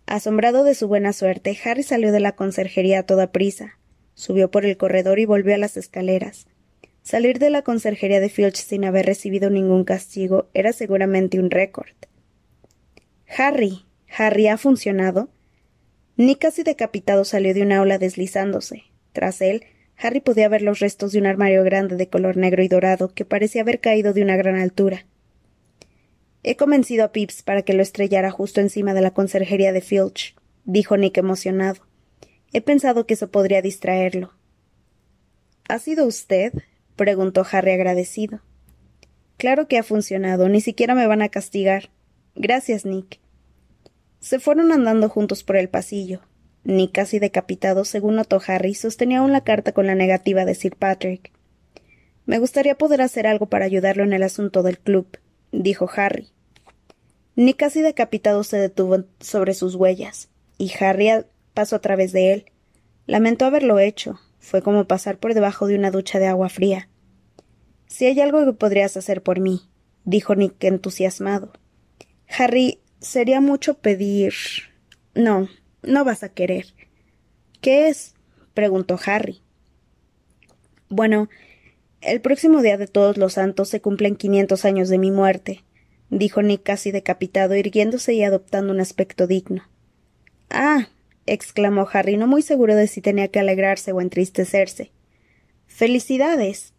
Asombrado 0.10 0.64
de 0.64 0.74
su 0.74 0.88
buena 0.88 1.14
suerte, 1.14 1.56
Harry 1.64 1.84
salió 1.84 2.12
de 2.12 2.20
la 2.20 2.32
conserjería 2.32 3.02
a 3.02 3.04
toda 3.04 3.32
prisa. 3.32 3.78
Subió 4.16 4.50
por 4.50 4.66
el 4.66 4.76
corredor 4.76 5.20
y 5.20 5.26
volvió 5.28 5.54
a 5.54 5.60
las 5.60 5.78
escaleras. 5.78 6.48
Salir 7.04 7.38
de 7.38 7.52
la 7.52 7.62
conserjería 7.62 8.20
de 8.20 8.30
Filch 8.30 8.56
sin 8.56 8.86
haber 8.86 9.06
recibido 9.06 9.52
ningún 9.52 9.84
castigo 9.84 10.50
era 10.56 10.74
seguramente 10.74 11.38
un 11.38 11.52
récord. 11.52 11.94
Harry. 13.38 13.86
Harry 14.18 14.48
ha 14.48 14.58
funcionado. 14.58 15.30
Nick 16.18 16.40
casi 16.40 16.64
decapitado 16.64 17.24
salió 17.24 17.54
de 17.54 17.62
un 17.62 17.72
aula 17.72 18.00
deslizándose. 18.00 18.86
Tras 19.14 19.42
él, 19.42 19.64
Harry 19.96 20.22
podía 20.22 20.50
ver 20.50 20.64
los 20.64 20.80
restos 20.80 21.12
de 21.12 21.20
un 21.20 21.28
armario 21.28 21.64
grande 21.64 21.98
de 21.98 22.10
color 22.10 22.36
negro 22.36 22.64
y 22.64 22.68
dorado 22.68 23.14
que 23.14 23.26
parecía 23.26 23.62
haber 23.62 23.80
caído 23.80 24.14
de 24.14 24.24
una 24.24 24.38
gran 24.38 24.56
altura. 24.56 25.06
He 26.44 26.56
convencido 26.56 27.04
a 27.04 27.12
Pips 27.12 27.44
para 27.44 27.62
que 27.64 27.74
lo 27.74 27.82
estrellara 27.82 28.32
justo 28.32 28.62
encima 28.62 28.94
de 28.94 29.02
la 29.02 29.12
conserjería 29.12 29.74
de 29.74 29.82
Filch, 29.82 30.36
dijo 30.64 30.98
Nick 30.98 31.18
emocionado. 31.18 31.82
He 32.54 32.62
pensado 32.62 33.06
que 33.06 33.16
eso 33.16 33.30
podría 33.30 33.62
distraerlo. 33.62 34.34
¿Ha 35.68 35.80
sido 35.80 36.06
usted? 36.06 36.54
preguntó 36.96 37.46
Harry 37.52 37.72
agradecido. 37.72 38.42
Claro 39.38 39.68
que 39.68 39.78
ha 39.78 39.84
funcionado, 39.84 40.50
ni 40.50 40.62
siquiera 40.62 40.96
me 40.96 41.08
van 41.08 41.22
a 41.22 41.30
castigar. 41.30 41.90
Gracias, 42.36 42.86
Nick. 42.86 43.20
Se 44.20 44.40
fueron 44.40 44.72
andando 44.72 45.08
juntos 45.10 45.44
por 45.44 45.56
el 45.58 45.70
pasillo 45.70 46.22
ni 46.64 46.90
casi 46.90 47.20
decapitado, 47.20 47.86
según 47.86 48.16
notó 48.16 48.42
Harry, 48.46 48.74
sostenía 48.76 49.20
aún 49.20 49.32
la 49.32 49.44
carta 49.44 49.72
con 49.72 49.88
la 49.88 49.96
negativa 49.96 50.46
de 50.46 50.56
Sir 50.56 50.76
Patrick. 50.76 51.32
Me 52.26 52.40
gustaría 52.40 52.78
poder 52.78 53.02
hacer 53.02 53.28
algo 53.28 53.48
para 53.48 53.66
ayudarlo 53.66 54.04
en 54.04 54.14
el 54.14 54.24
asunto 54.24 54.62
del 54.62 54.78
club, 54.78 55.18
dijo 55.52 55.90
Harry. 55.96 56.30
Ni 57.36 57.54
casi 57.54 57.82
decapitado 57.82 58.44
se 58.44 58.58
detuvo 58.58 59.06
sobre 59.20 59.54
sus 59.54 59.76
huellas, 59.76 60.30
y 60.58 60.72
Harry 60.80 61.10
pasó 61.54 61.78
a 61.78 61.82
través 61.82 62.12
de 62.12 62.34
él. 62.34 62.46
Lamentó 63.06 63.46
haberlo 63.46 63.80
hecho. 63.80 64.20
Fue 64.40 64.62
como 64.62 64.86
pasar 64.86 65.18
por 65.18 65.34
debajo 65.34 65.68
de 65.68 65.76
una 65.76 65.92
ducha 65.92 66.20
de 66.20 66.28
agua 66.28 66.50
fría. 66.50 66.90
Si 67.88 68.06
hay 68.06 68.20
algo 68.22 68.46
que 68.46 68.54
podrías 68.54 68.96
hacer 68.98 69.24
por 69.24 69.40
mí, 69.40 69.70
dijo 70.06 70.36
Nick 70.36 70.64
entusiasmado. 70.64 71.52
Harry, 72.28 72.80
sería 73.00 73.42
mucho 73.42 73.76
pedir. 73.76 74.34
No, 75.16 75.50
no 75.82 76.06
vas 76.06 76.24
a 76.24 76.30
querer. 76.30 76.68
¿Qué 77.62 77.90
es? 77.90 78.16
preguntó 78.54 79.00
Harry. 79.06 79.42
Bueno, 80.90 81.30
el 82.02 82.22
próximo 82.22 82.62
día 82.62 82.78
de 82.78 82.88
todos 82.88 83.18
los 83.18 83.34
santos 83.34 83.70
se 83.70 83.82
cumplen 83.82 84.16
quinientos 84.16 84.66
años 84.66 84.90
de 84.90 84.98
mi 84.98 85.12
muerte, 85.12 85.64
dijo 86.10 86.42
Nick 86.42 86.64
casi 86.64 86.92
decapitado, 86.92 87.56
irguiéndose 87.56 88.14
y 88.14 88.24
adoptando 88.24 88.74
un 88.74 88.80
aspecto 88.80 89.28
digno. 89.28 89.64
Ah, 90.50 90.88
exclamó 91.26 91.88
Harry, 91.92 92.18
no 92.18 92.28
muy 92.28 92.42
seguro 92.42 92.76
de 92.76 92.88
si 92.88 93.02
tenía 93.02 93.28
que 93.28 93.40
alegrarse 93.40 93.92
o 93.92 94.02
entristecerse. 94.02 94.92
Felicidades. 95.68 96.74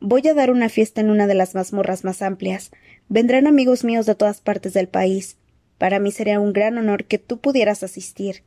Voy 0.00 0.26
a 0.26 0.34
dar 0.34 0.50
una 0.50 0.68
fiesta 0.68 1.00
en 1.00 1.10
una 1.10 1.26
de 1.26 1.34
las 1.34 1.54
mazmorras 1.54 2.02
más 2.02 2.22
amplias. 2.22 2.72
Vendrán 3.08 3.46
amigos 3.46 3.84
míos 3.84 4.06
de 4.06 4.16
todas 4.16 4.40
partes 4.40 4.72
del 4.72 4.88
país. 4.88 5.36
Para 5.78 6.00
mí 6.00 6.10
sería 6.10 6.40
un 6.40 6.52
gran 6.52 6.76
honor 6.78 7.04
que 7.04 7.18
tú 7.18 7.38
pudieras 7.38 7.82
asistir. 7.82 8.42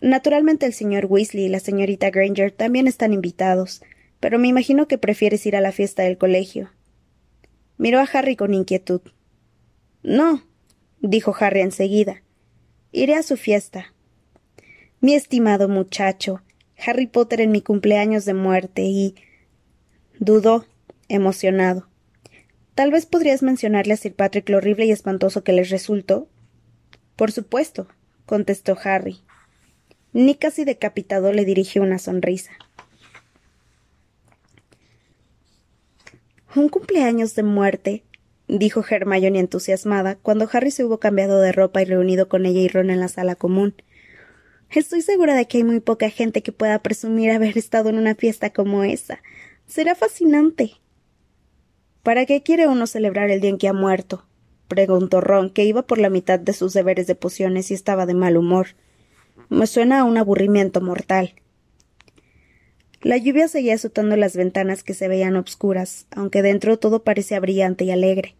Naturalmente 0.00 0.66
el 0.66 0.72
señor 0.72 1.06
Weasley 1.06 1.46
y 1.46 1.48
la 1.48 1.60
señorita 1.60 2.10
Granger 2.10 2.52
también 2.52 2.86
están 2.86 3.12
invitados, 3.12 3.82
pero 4.20 4.38
me 4.38 4.48
imagino 4.48 4.88
que 4.88 4.98
prefieres 4.98 5.44
ir 5.46 5.56
a 5.56 5.60
la 5.60 5.72
fiesta 5.72 6.02
del 6.02 6.18
colegio. 6.18 6.70
Miró 7.78 8.00
a 8.00 8.08
Harry 8.12 8.36
con 8.36 8.54
inquietud. 8.54 9.00
No, 10.02 10.42
dijo 11.00 11.34
Harry 11.38 11.60
enseguida. 11.60 12.22
Iré 12.92 13.14
a 13.14 13.22
su 13.22 13.36
fiesta. 13.36 13.92
Mi 15.00 15.14
estimado 15.14 15.68
muchacho, 15.68 16.42
Harry 16.78 17.06
Potter 17.06 17.40
en 17.40 17.50
mi 17.50 17.60
cumpleaños 17.60 18.24
de 18.24 18.34
muerte 18.34 18.82
y. 18.82 19.14
dudó, 20.18 20.66
emocionado. 21.08 21.88
Tal 22.74 22.90
vez 22.90 23.06
podrías 23.06 23.42
mencionarle 23.42 23.94
a 23.94 23.96
Sir 23.96 24.14
Patrick 24.14 24.48
lo 24.48 24.58
horrible 24.58 24.86
y 24.86 24.92
espantoso 24.92 25.44
que 25.44 25.52
les 25.52 25.70
resultó, 25.70 26.28
por 27.16 27.32
supuesto, 27.32 27.88
contestó 28.26 28.76
Harry. 28.84 29.20
Nick 30.12 30.38
casi 30.40 30.64
decapitado 30.64 31.32
le 31.32 31.46
dirigió 31.46 31.82
una 31.82 31.98
sonrisa. 31.98 32.52
Un 36.54 36.68
cumpleaños 36.68 37.34
de 37.34 37.42
muerte, 37.42 38.04
dijo 38.48 38.84
Hermione 38.88 39.40
entusiasmada, 39.40 40.16
cuando 40.16 40.48
Harry 40.52 40.70
se 40.70 40.84
hubo 40.84 40.98
cambiado 40.98 41.40
de 41.40 41.52
ropa 41.52 41.82
y 41.82 41.84
reunido 41.84 42.28
con 42.28 42.46
ella 42.46 42.60
y 42.60 42.68
Ron 42.68 42.90
en 42.90 43.00
la 43.00 43.08
sala 43.08 43.34
común. 43.34 43.74
Estoy 44.70 45.02
segura 45.02 45.34
de 45.34 45.46
que 45.46 45.58
hay 45.58 45.64
muy 45.64 45.80
poca 45.80 46.08
gente 46.10 46.42
que 46.42 46.52
pueda 46.52 46.78
presumir 46.80 47.30
haber 47.30 47.58
estado 47.58 47.88
en 47.90 47.98
una 47.98 48.14
fiesta 48.14 48.50
como 48.50 48.84
esa. 48.84 49.20
Será 49.66 49.94
fascinante. 49.94 50.72
¿Para 52.02 52.24
qué 52.24 52.42
quiere 52.42 52.68
uno 52.68 52.86
celebrar 52.86 53.30
el 53.30 53.40
día 53.40 53.50
en 53.50 53.58
que 53.58 53.68
ha 53.68 53.72
muerto? 53.72 54.24
preguntó 54.68 55.20
Ron, 55.20 55.50
que 55.50 55.64
iba 55.64 55.82
por 55.82 55.98
la 55.98 56.10
mitad 56.10 56.38
de 56.38 56.52
sus 56.52 56.72
deberes 56.72 57.06
de 57.06 57.14
pociones 57.14 57.70
y 57.70 57.74
estaba 57.74 58.06
de 58.06 58.14
mal 58.14 58.36
humor. 58.36 58.68
Me 59.48 59.66
suena 59.66 60.00
a 60.00 60.04
un 60.04 60.16
aburrimiento 60.16 60.80
mortal. 60.80 61.34
La 63.02 63.18
lluvia 63.18 63.46
seguía 63.48 63.74
azotando 63.74 64.16
las 64.16 64.36
ventanas 64.36 64.82
que 64.82 64.94
se 64.94 65.08
veían 65.08 65.36
obscuras, 65.36 66.06
aunque 66.10 66.42
dentro 66.42 66.78
todo 66.78 67.04
parecía 67.04 67.38
brillante 67.40 67.84
y 67.84 67.90
alegre. 67.90 68.34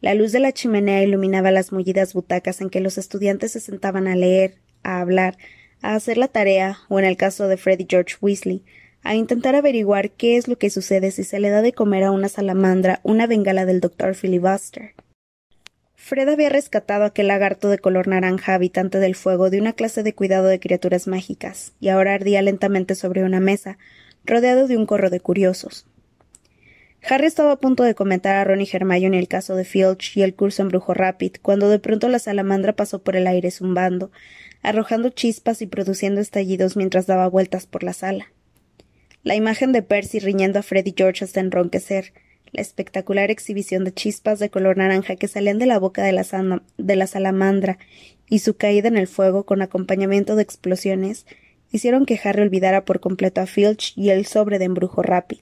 La 0.00 0.14
luz 0.14 0.32
de 0.32 0.40
la 0.40 0.52
chimenea 0.52 1.02
iluminaba 1.02 1.50
las 1.50 1.72
mullidas 1.72 2.14
butacas 2.14 2.62
en 2.62 2.70
que 2.70 2.80
los 2.80 2.96
estudiantes 2.96 3.52
se 3.52 3.60
sentaban 3.60 4.08
a 4.08 4.16
leer, 4.16 4.54
a 4.82 5.00
hablar, 5.00 5.36
a 5.82 5.94
hacer 5.94 6.16
la 6.16 6.28
tarea, 6.28 6.78
o 6.88 6.98
en 6.98 7.04
el 7.04 7.18
caso 7.18 7.48
de 7.48 7.58
Freddy 7.58 7.86
George 7.88 8.16
Weasley, 8.20 8.64
a 9.02 9.14
intentar 9.14 9.54
averiguar 9.54 10.10
qué 10.10 10.36
es 10.36 10.48
lo 10.48 10.56
que 10.56 10.70
sucede 10.70 11.10
si 11.10 11.24
se 11.24 11.38
le 11.38 11.50
da 11.50 11.60
de 11.60 11.72
comer 11.72 12.04
a 12.04 12.10
una 12.10 12.28
salamandra 12.28 13.00
una 13.02 13.26
bengala 13.26 13.66
del 13.66 13.80
doctor 13.80 14.14
Filibuster. 14.14 14.94
Fred 16.02 16.30
había 16.30 16.48
rescatado 16.48 17.04
a 17.04 17.08
aquel 17.08 17.28
lagarto 17.28 17.68
de 17.68 17.78
color 17.78 18.08
naranja 18.08 18.54
habitante 18.54 18.98
del 18.98 19.14
fuego 19.14 19.50
de 19.50 19.60
una 19.60 19.74
clase 19.74 20.02
de 20.02 20.14
cuidado 20.14 20.46
de 20.46 20.58
criaturas 20.58 21.06
mágicas, 21.06 21.74
y 21.78 21.90
ahora 21.90 22.14
ardía 22.14 22.40
lentamente 22.40 22.94
sobre 22.94 23.22
una 23.22 23.38
mesa, 23.38 23.76
rodeado 24.24 24.66
de 24.66 24.78
un 24.78 24.86
corro 24.86 25.10
de 25.10 25.20
curiosos. 25.20 25.86
Harry 27.06 27.26
estaba 27.26 27.52
a 27.52 27.60
punto 27.60 27.82
de 27.82 27.94
comentar 27.94 28.34
a 28.36 28.44
Ron 28.44 28.62
y 28.62 28.68
Hermione 28.72 29.18
el 29.18 29.28
caso 29.28 29.54
de 29.56 29.64
Filch 29.64 30.16
y 30.16 30.22
el 30.22 30.34
curso 30.34 30.62
en 30.62 30.68
Brujo 30.68 30.94
Rapid, 30.94 31.36
cuando 31.42 31.68
de 31.68 31.78
pronto 31.78 32.08
la 32.08 32.18
salamandra 32.18 32.72
pasó 32.72 33.02
por 33.02 33.14
el 33.14 33.26
aire 33.26 33.50
zumbando, 33.50 34.10
arrojando 34.62 35.10
chispas 35.10 35.60
y 35.60 35.66
produciendo 35.66 36.22
estallidos 36.22 36.78
mientras 36.78 37.06
daba 37.06 37.28
vueltas 37.28 37.66
por 37.66 37.84
la 37.84 37.92
sala. 37.92 38.32
La 39.22 39.34
imagen 39.34 39.70
de 39.72 39.82
Percy 39.82 40.18
riñendo 40.18 40.58
a 40.60 40.62
Freddy 40.62 40.94
George 40.96 41.26
hasta 41.26 41.40
enronquecer, 41.40 42.14
la 42.52 42.60
espectacular 42.60 43.30
exhibición 43.30 43.84
de 43.84 43.92
chispas 43.92 44.38
de 44.38 44.50
color 44.50 44.76
naranja 44.76 45.16
que 45.16 45.28
salían 45.28 45.58
de 45.58 45.66
la 45.66 45.78
boca 45.78 46.02
de 46.02 46.12
la, 46.12 47.06
salamandra 47.06 47.78
y 48.28 48.40
su 48.40 48.56
caída 48.56 48.88
en 48.88 48.96
el 48.96 49.06
fuego 49.06 49.44
con 49.44 49.62
acompañamiento 49.62 50.36
de 50.36 50.42
explosiones 50.42 51.26
hicieron 51.70 52.06
que 52.06 52.18
Harry 52.22 52.42
olvidara 52.42 52.84
por 52.84 53.00
completo 53.00 53.40
a 53.40 53.46
Filch 53.46 53.92
y 53.96 54.10
el 54.10 54.26
sobre 54.26 54.58
de 54.58 54.64
embrujo 54.64 55.02
Rapid. 55.02 55.38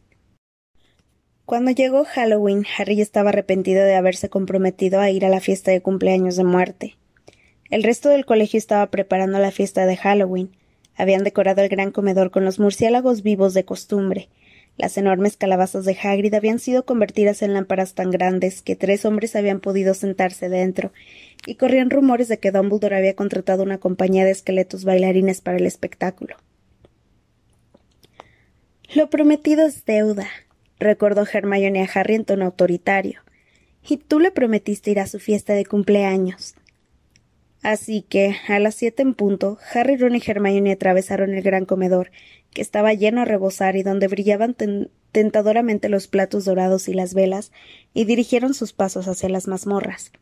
Cuando 1.46 1.70
llegó 1.70 2.04
Halloween, 2.04 2.66
Harry 2.76 3.00
estaba 3.00 3.30
arrepentido 3.30 3.82
de 3.82 3.94
haberse 3.94 4.28
comprometido 4.28 5.00
a 5.00 5.10
ir 5.10 5.24
a 5.24 5.30
la 5.30 5.40
fiesta 5.40 5.70
de 5.70 5.80
cumpleaños 5.80 6.36
de 6.36 6.44
muerte. 6.44 6.98
El 7.70 7.82
resto 7.82 8.10
del 8.10 8.26
colegio 8.26 8.58
estaba 8.58 8.90
preparando 8.90 9.38
la 9.38 9.50
fiesta 9.50 9.86
de 9.86 9.96
Halloween. 9.96 10.50
Habían 10.94 11.24
decorado 11.24 11.62
el 11.62 11.70
gran 11.70 11.90
comedor 11.90 12.30
con 12.30 12.44
los 12.44 12.58
murciélagos 12.58 13.22
vivos 13.22 13.54
de 13.54 13.64
costumbre. 13.64 14.28
Las 14.78 14.96
enormes 14.96 15.36
calabazas 15.36 15.84
de 15.84 15.98
Hagrid 16.00 16.32
habían 16.34 16.60
sido 16.60 16.84
convertidas 16.84 17.42
en 17.42 17.52
lámparas 17.52 17.94
tan 17.94 18.12
grandes 18.12 18.62
que 18.62 18.76
tres 18.76 19.04
hombres 19.04 19.34
habían 19.34 19.58
podido 19.58 19.92
sentarse 19.92 20.48
dentro, 20.48 20.92
y 21.46 21.56
corrían 21.56 21.90
rumores 21.90 22.28
de 22.28 22.38
que 22.38 22.52
Dumbledore 22.52 22.96
había 22.96 23.16
contratado 23.16 23.64
una 23.64 23.78
compañía 23.78 24.24
de 24.24 24.30
esqueletos 24.30 24.84
bailarines 24.84 25.40
para 25.40 25.58
el 25.58 25.66
espectáculo. 25.66 26.36
Lo 28.94 29.10
prometido 29.10 29.66
es 29.66 29.84
deuda, 29.84 30.28
recordó 30.78 31.26
Hermione 31.30 31.82
a 31.82 31.88
Harry 31.92 32.14
en 32.14 32.24
tono 32.24 32.46
autoritario. 32.46 33.20
Y 33.86 33.96
tú 33.96 34.20
le 34.20 34.30
prometiste 34.30 34.90
ir 34.90 35.00
a 35.00 35.06
su 35.06 35.18
fiesta 35.18 35.54
de 35.54 35.64
cumpleaños. 35.66 36.54
Así 37.68 38.00
que, 38.00 38.34
a 38.48 38.58
las 38.60 38.76
siete 38.76 39.02
en 39.02 39.12
punto, 39.12 39.58
Harry, 39.74 39.98
Ron 39.98 40.16
y 40.16 40.22
Hermione 40.26 40.72
atravesaron 40.72 41.34
el 41.34 41.42
gran 41.42 41.66
comedor, 41.66 42.10
que 42.50 42.62
estaba 42.62 42.94
lleno 42.94 43.20
a 43.20 43.24
rebosar 43.26 43.76
y 43.76 43.82
donde 43.82 44.08
brillaban 44.08 44.56
tentadoramente 45.12 45.90
los 45.90 46.08
platos 46.08 46.46
dorados 46.46 46.88
y 46.88 46.94
las 46.94 47.12
velas, 47.12 47.52
y 47.92 48.06
dirigieron 48.06 48.54
sus 48.54 48.72
pasos 48.72 49.06
hacia 49.06 49.28
las 49.28 49.48
mazmorras. 49.48 50.12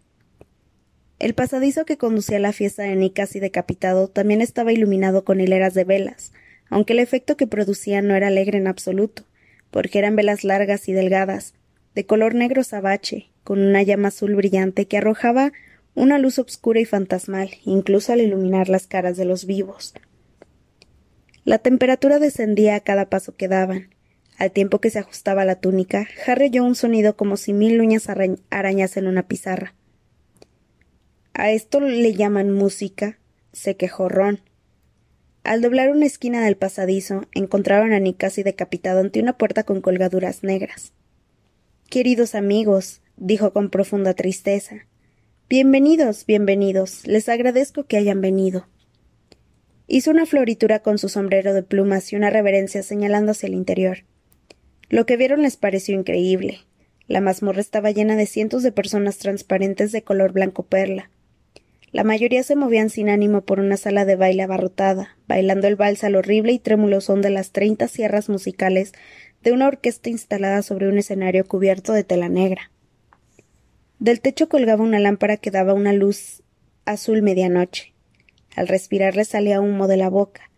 El 1.20 1.34
pasadizo 1.34 1.84
que 1.84 1.96
conducía 1.96 2.38
a 2.38 2.40
la 2.40 2.52
fiesta 2.52 2.82
de 2.82 2.96
Nick 2.96 3.14
casi 3.14 3.38
decapitado 3.38 4.08
también 4.08 4.40
estaba 4.40 4.72
iluminado 4.72 5.24
con 5.24 5.40
hileras 5.40 5.74
de 5.74 5.84
velas, 5.84 6.32
aunque 6.68 6.94
el 6.94 6.98
efecto 6.98 7.36
que 7.36 7.46
producían 7.46 8.08
no 8.08 8.16
era 8.16 8.26
alegre 8.26 8.58
en 8.58 8.66
absoluto 8.66 9.22
porque 9.70 10.00
eran 10.00 10.16
velas 10.16 10.42
largas 10.42 10.88
y 10.88 10.92
delgadas, 10.92 11.54
de 11.94 12.06
color 12.06 12.34
negro 12.34 12.64
sabache, 12.64 13.30
con 13.44 13.60
una 13.60 13.84
llama 13.84 14.08
azul 14.08 14.34
brillante 14.34 14.86
que 14.86 14.96
arrojaba 14.96 15.52
una 15.96 16.18
luz 16.18 16.38
obscura 16.38 16.78
y 16.78 16.84
fantasmal, 16.84 17.50
incluso 17.64 18.12
al 18.12 18.20
iluminar 18.20 18.68
las 18.68 18.86
caras 18.86 19.16
de 19.16 19.24
los 19.24 19.46
vivos. 19.46 19.94
La 21.44 21.58
temperatura 21.58 22.18
descendía 22.18 22.76
a 22.76 22.80
cada 22.80 23.08
paso 23.08 23.34
que 23.34 23.48
daban. 23.48 23.88
Al 24.36 24.52
tiempo 24.52 24.78
que 24.78 24.90
se 24.90 24.98
ajustaba 24.98 25.46
la 25.46 25.56
túnica, 25.56 26.06
Harry 26.26 26.56
un 26.58 26.74
sonido 26.74 27.16
como 27.16 27.38
si 27.38 27.54
mil 27.54 27.80
uñas 27.80 28.08
arañasen 28.50 29.06
una 29.06 29.26
pizarra. 29.26 29.74
¿A 31.32 31.50
esto 31.50 31.80
le 31.80 32.14
llaman 32.14 32.52
música? 32.52 33.18
se 33.52 33.76
quejó 33.76 34.10
Ron. 34.10 34.40
Al 35.44 35.62
doblar 35.62 35.90
una 35.90 36.04
esquina 36.04 36.44
del 36.44 36.56
pasadizo, 36.56 37.24
encontraron 37.32 37.92
a 37.94 38.00
Nick 38.00 38.18
casi 38.18 38.42
decapitado 38.42 39.00
ante 39.00 39.20
una 39.20 39.38
puerta 39.38 39.62
con 39.62 39.80
colgaduras 39.80 40.42
negras. 40.42 40.92
Queridos 41.88 42.34
amigos, 42.34 43.00
dijo 43.16 43.52
con 43.54 43.70
profunda 43.70 44.12
tristeza. 44.12 44.86
Bienvenidos, 45.48 46.26
bienvenidos. 46.26 47.06
Les 47.06 47.28
agradezco 47.28 47.84
que 47.84 47.96
hayan 47.96 48.20
venido. 48.20 48.66
Hizo 49.86 50.10
una 50.10 50.26
floritura 50.26 50.80
con 50.80 50.98
su 50.98 51.08
sombrero 51.08 51.54
de 51.54 51.62
plumas 51.62 52.12
y 52.12 52.16
una 52.16 52.30
reverencia 52.30 52.82
señalando 52.82 53.32
hacia 53.32 53.46
el 53.46 53.54
interior. 53.54 53.98
Lo 54.88 55.06
que 55.06 55.16
vieron 55.16 55.42
les 55.42 55.56
pareció 55.56 55.94
increíble. 55.94 56.58
La 57.06 57.20
mazmorra 57.20 57.60
estaba 57.60 57.92
llena 57.92 58.16
de 58.16 58.26
cientos 58.26 58.62
de 58.62 58.72
personas 58.72 59.18
transparentes 59.18 59.92
de 59.92 60.02
color 60.02 60.32
blanco 60.32 60.64
perla, 60.64 61.10
la 61.96 62.04
mayoría 62.04 62.42
se 62.42 62.56
movían 62.56 62.90
sin 62.90 63.08
ánimo 63.08 63.40
por 63.40 63.58
una 63.58 63.78
sala 63.78 64.04
de 64.04 64.16
baile 64.16 64.42
abarrotada, 64.42 65.16
bailando 65.28 65.66
el 65.66 65.76
vals 65.76 66.04
al 66.04 66.16
horrible 66.16 66.52
y 66.52 66.58
trémulo 66.58 67.00
son 67.00 67.22
de 67.22 67.30
las 67.30 67.52
treinta 67.52 67.88
sierras 67.88 68.28
musicales 68.28 68.92
de 69.42 69.52
una 69.52 69.66
orquesta 69.66 70.10
instalada 70.10 70.60
sobre 70.60 70.88
un 70.88 70.98
escenario 70.98 71.46
cubierto 71.46 71.94
de 71.94 72.04
tela 72.04 72.28
negra. 72.28 72.70
Del 73.98 74.20
techo 74.20 74.48
colgaba 74.48 74.82
una 74.82 74.98
lámpara 74.98 75.36
que 75.36 75.50
daba 75.50 75.72
una 75.72 75.92
luz 75.92 76.42
azul 76.84 77.22
medianoche. 77.22 77.94
Al 78.54 78.68
respirar 78.68 79.16
le 79.16 79.24
salía 79.24 79.60
humo 79.60 79.88
de 79.88 79.96
la 79.96 80.08
boca. 80.08 80.50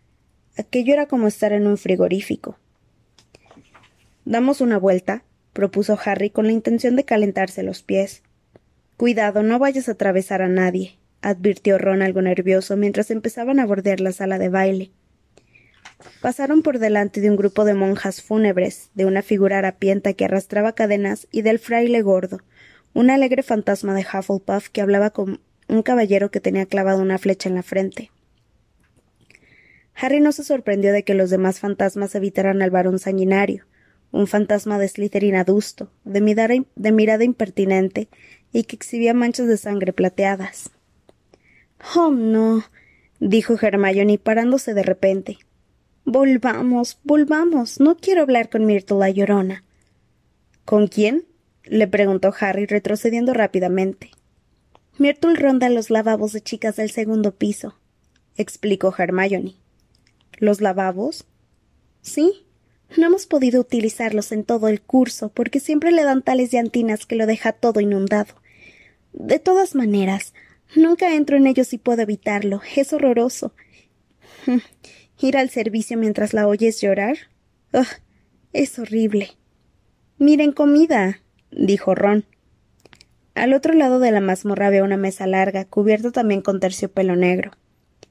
Aquello 0.57 0.93
era 0.93 1.07
como 1.07 1.27
estar 1.27 1.53
en 1.53 1.67
un 1.67 1.77
frigorífico. 1.77 2.57
Damos 4.25 4.61
una 4.61 4.77
vuelta, 4.77 5.23
propuso 5.53 5.97
Harry 6.03 6.29
con 6.29 6.45
la 6.45 6.51
intención 6.51 6.95
de 6.95 7.05
calentarse 7.05 7.63
los 7.63 7.81
pies. 7.81 8.23
Cuidado, 8.97 9.43
no 9.43 9.59
vayas 9.59 9.89
a 9.89 9.93
atravesar 9.93 10.41
a 10.41 10.49
nadie 10.49 10.99
advirtió 11.21 11.77
Ron 11.77 12.01
algo 12.01 12.21
nervioso 12.21 12.77
mientras 12.77 13.11
empezaban 13.11 13.59
a 13.59 13.65
bordear 13.65 13.99
la 13.99 14.11
sala 14.11 14.39
de 14.39 14.49
baile. 14.49 14.91
Pasaron 16.21 16.61
por 16.61 16.79
delante 16.79 17.19
de 17.19 17.29
un 17.29 17.35
grupo 17.35 17.65
de 17.65 17.73
monjas 17.73 18.21
fúnebres, 18.21 18.89
de 18.93 19.05
una 19.05 19.21
figura 19.21 19.57
harapienta 19.57 20.13
que 20.13 20.25
arrastraba 20.25 20.73
cadenas 20.73 21.27
y 21.31 21.41
del 21.41 21.59
fraile 21.59 22.01
gordo, 22.01 22.39
un 22.93 23.09
alegre 23.09 23.43
fantasma 23.43 23.93
de 23.93 24.01
Hufflepuff 24.01 24.69
que 24.69 24.81
hablaba 24.81 25.11
con 25.11 25.39
un 25.67 25.83
caballero 25.83 26.31
que 26.31 26.39
tenía 26.39 26.65
clavado 26.65 27.01
una 27.01 27.17
flecha 27.17 27.49
en 27.49 27.55
la 27.55 27.63
frente. 27.63 28.11
Harry 29.95 30.19
no 30.21 30.31
se 30.31 30.43
sorprendió 30.43 30.93
de 30.93 31.03
que 31.03 31.13
los 31.13 31.29
demás 31.29 31.59
fantasmas 31.59 32.15
evitaran 32.15 32.61
al 32.61 32.71
varón 32.71 32.99
sanguinario, 32.99 33.65
un 34.11 34.27
fantasma 34.27 34.79
de 34.79 34.87
Slytherin 34.87 35.35
adusto, 35.35 35.91
de 36.03 36.21
mirada, 36.21 36.55
de 36.75 36.91
mirada 36.91 37.23
impertinente 37.23 38.09
y 38.51 38.63
que 38.63 38.75
exhibía 38.75 39.13
manchas 39.13 39.47
de 39.47 39.57
sangre 39.57 39.93
plateadas. 39.93 40.71
Oh, 41.95 42.09
no, 42.11 42.63
dijo 43.19 43.55
Hermione 43.61 44.17
parándose 44.17 44.73
de 44.73 44.83
repente. 44.83 45.37
Volvamos, 46.05 46.99
volvamos. 47.03 47.79
No 47.79 47.97
quiero 47.97 48.21
hablar 48.21 48.49
con 48.49 48.65
Myrtle 48.65 48.97
la 48.97 49.09
llorona. 49.09 49.63
¿Con 50.65 50.87
quién? 50.87 51.25
Le 51.63 51.87
preguntó 51.87 52.33
Harry, 52.39 52.65
retrocediendo 52.65 53.33
rápidamente. 53.33 54.11
Myrtle 54.97 55.35
ronda 55.35 55.69
los 55.69 55.89
lavabos 55.89 56.33
de 56.33 56.41
chicas 56.41 56.75
del 56.75 56.91
segundo 56.91 57.35
piso, 57.35 57.77
explicó 58.35 58.93
Hermione. 58.97 59.55
¿Los 60.37 60.61
lavabos? 60.61 61.25
Sí. 62.01 62.45
No 62.97 63.05
hemos 63.05 63.27
podido 63.27 63.61
utilizarlos 63.61 64.31
en 64.31 64.43
todo 64.43 64.67
el 64.67 64.81
curso, 64.81 65.29
porque 65.29 65.59
siempre 65.59 65.91
le 65.91 66.03
dan 66.03 66.23
tales 66.23 66.51
llantinas 66.51 67.05
que 67.05 67.15
lo 67.15 67.27
deja 67.27 67.51
todo 67.51 67.81
inundado. 67.81 68.33
De 69.13 69.37
todas 69.37 69.75
maneras, 69.75 70.33
Nunca 70.75 71.15
entro 71.15 71.35
en 71.37 71.47
ellos 71.47 71.67
si 71.67 71.77
puedo 71.77 72.01
evitarlo. 72.01 72.61
Es 72.75 72.93
horroroso. 72.93 73.53
Ir 75.19 75.37
al 75.37 75.49
servicio 75.49 75.97
mientras 75.97 76.33
la 76.33 76.47
oyes 76.47 76.79
llorar. 76.81 77.17
es 78.53 78.79
horrible. 78.79 79.31
Miren 80.17 80.51
comida, 80.51 81.21
dijo 81.51 81.95
Ron. 81.95 82.25
Al 83.35 83.53
otro 83.53 83.73
lado 83.73 83.99
de 83.99 84.11
la 84.11 84.21
mazmorra 84.21 84.67
había 84.67 84.83
una 84.83 84.97
mesa 84.97 85.27
larga, 85.27 85.65
cubierta 85.65 86.11
también 86.11 86.41
con 86.41 86.59
terciopelo 86.59 87.15
negro. 87.15 87.51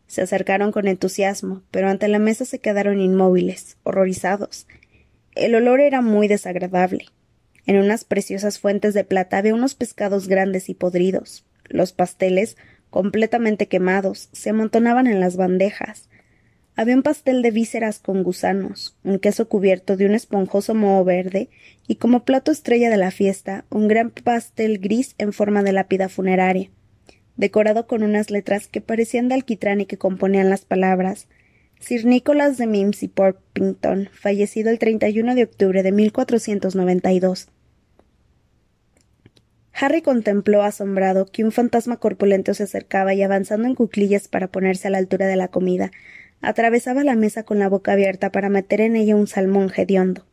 Se 0.07 0.23
acercaron 0.23 0.73
con 0.73 0.89
entusiasmo, 0.89 1.63
pero 1.71 1.89
ante 1.89 2.09
la 2.09 2.19
mesa 2.19 2.45
se 2.45 2.61
quedaron 2.61 3.01
inmóviles, 3.01 3.77
horrorizados. 3.83 4.67
El 5.35 5.55
olor 5.55 5.81
era 5.81 6.01
muy 6.01 6.29
desagradable. 6.29 7.07
En 7.67 7.77
unas 7.77 8.05
preciosas 8.05 8.59
fuentes 8.59 8.95
de 8.95 9.05
plata 9.05 9.37
había 9.37 9.55
unos 9.55 9.75
pescados 9.75 10.27
grandes 10.27 10.71
y 10.71 10.75
podridos, 10.75 11.45
los 11.69 11.93
pasteles, 11.93 12.57
completamente 12.89 13.69
quemados, 13.69 14.31
se 14.33 14.51
amontonaban 14.51 15.07
en 15.07 15.21
las 15.21 15.37
bandejas. 15.37 16.09
Había 16.79 16.95
un 16.95 17.03
pastel 17.03 17.43
de 17.43 17.51
vísceras 17.51 17.99
con 17.99 18.23
gusanos, 18.23 18.97
un 19.03 19.19
queso 19.19 19.49
cubierto 19.49 19.97
de 19.97 20.07
un 20.07 20.15
esponjoso 20.15 20.77
moho 20.77 21.03
verde 21.03 21.49
y 21.89 21.97
como 21.97 22.25
plato 22.25 22.53
estrella 22.53 22.89
de 22.89 22.97
la 22.97 23.11
fiesta, 23.11 23.65
un 23.69 23.89
gran 23.89 24.11
pastel 24.11 24.79
gris 24.79 25.17
en 25.19 25.33
forma 25.33 25.65
de 25.65 25.73
lápida 25.73 26.09
funeraria, 26.09 26.71
decorado 27.37 27.89
con 27.89 28.05
unas 28.05 28.31
letras 28.31 28.69
que 28.69 28.81
parecían 28.81 29.27
de 29.27 29.35
alquitrán 29.35 29.81
y 29.81 29.87
que 29.87 29.99
componían 29.99 30.51
las 30.51 30.65
palabras 30.65 31.27
Sir 31.81 32.05
Nicholas 32.05 32.59
de 32.59 32.69
Mims 32.69 33.03
y 33.03 33.09
Porpington, 33.09 34.09
fallecido 34.13 34.71
el 34.71 34.79
31 34.79 35.35
de 35.35 35.43
octubre 35.43 35.83
de 35.83 35.91
1492. 35.91 37.49
Harry 39.73 40.03
contempló 40.03 40.63
asombrado 40.63 41.27
que 41.27 41.43
un 41.43 41.51
fantasma 41.51 41.97
corpulento 41.97 42.55
se 42.55 42.63
acercaba 42.63 43.15
y 43.15 43.23
avanzando 43.23 43.67
en 43.67 43.75
cuclillas 43.75 44.29
para 44.29 44.47
ponerse 44.47 44.87
a 44.87 44.91
la 44.93 44.99
altura 44.99 45.27
de 45.27 45.37
la 45.37 45.49
comida, 45.49 45.91
atravesaba 46.41 47.05
la 47.05 47.17
mesa 47.17 47.43
con 47.43 47.59
la 47.59 47.69
boca 47.69 47.93
abierta 47.93 48.31
para 48.31 48.49
meter 48.49 48.81
en 48.81 48.97
ella 48.97 49.17
un 49.17 49.27
salmón 49.27 49.73
hediondo. 49.77 50.25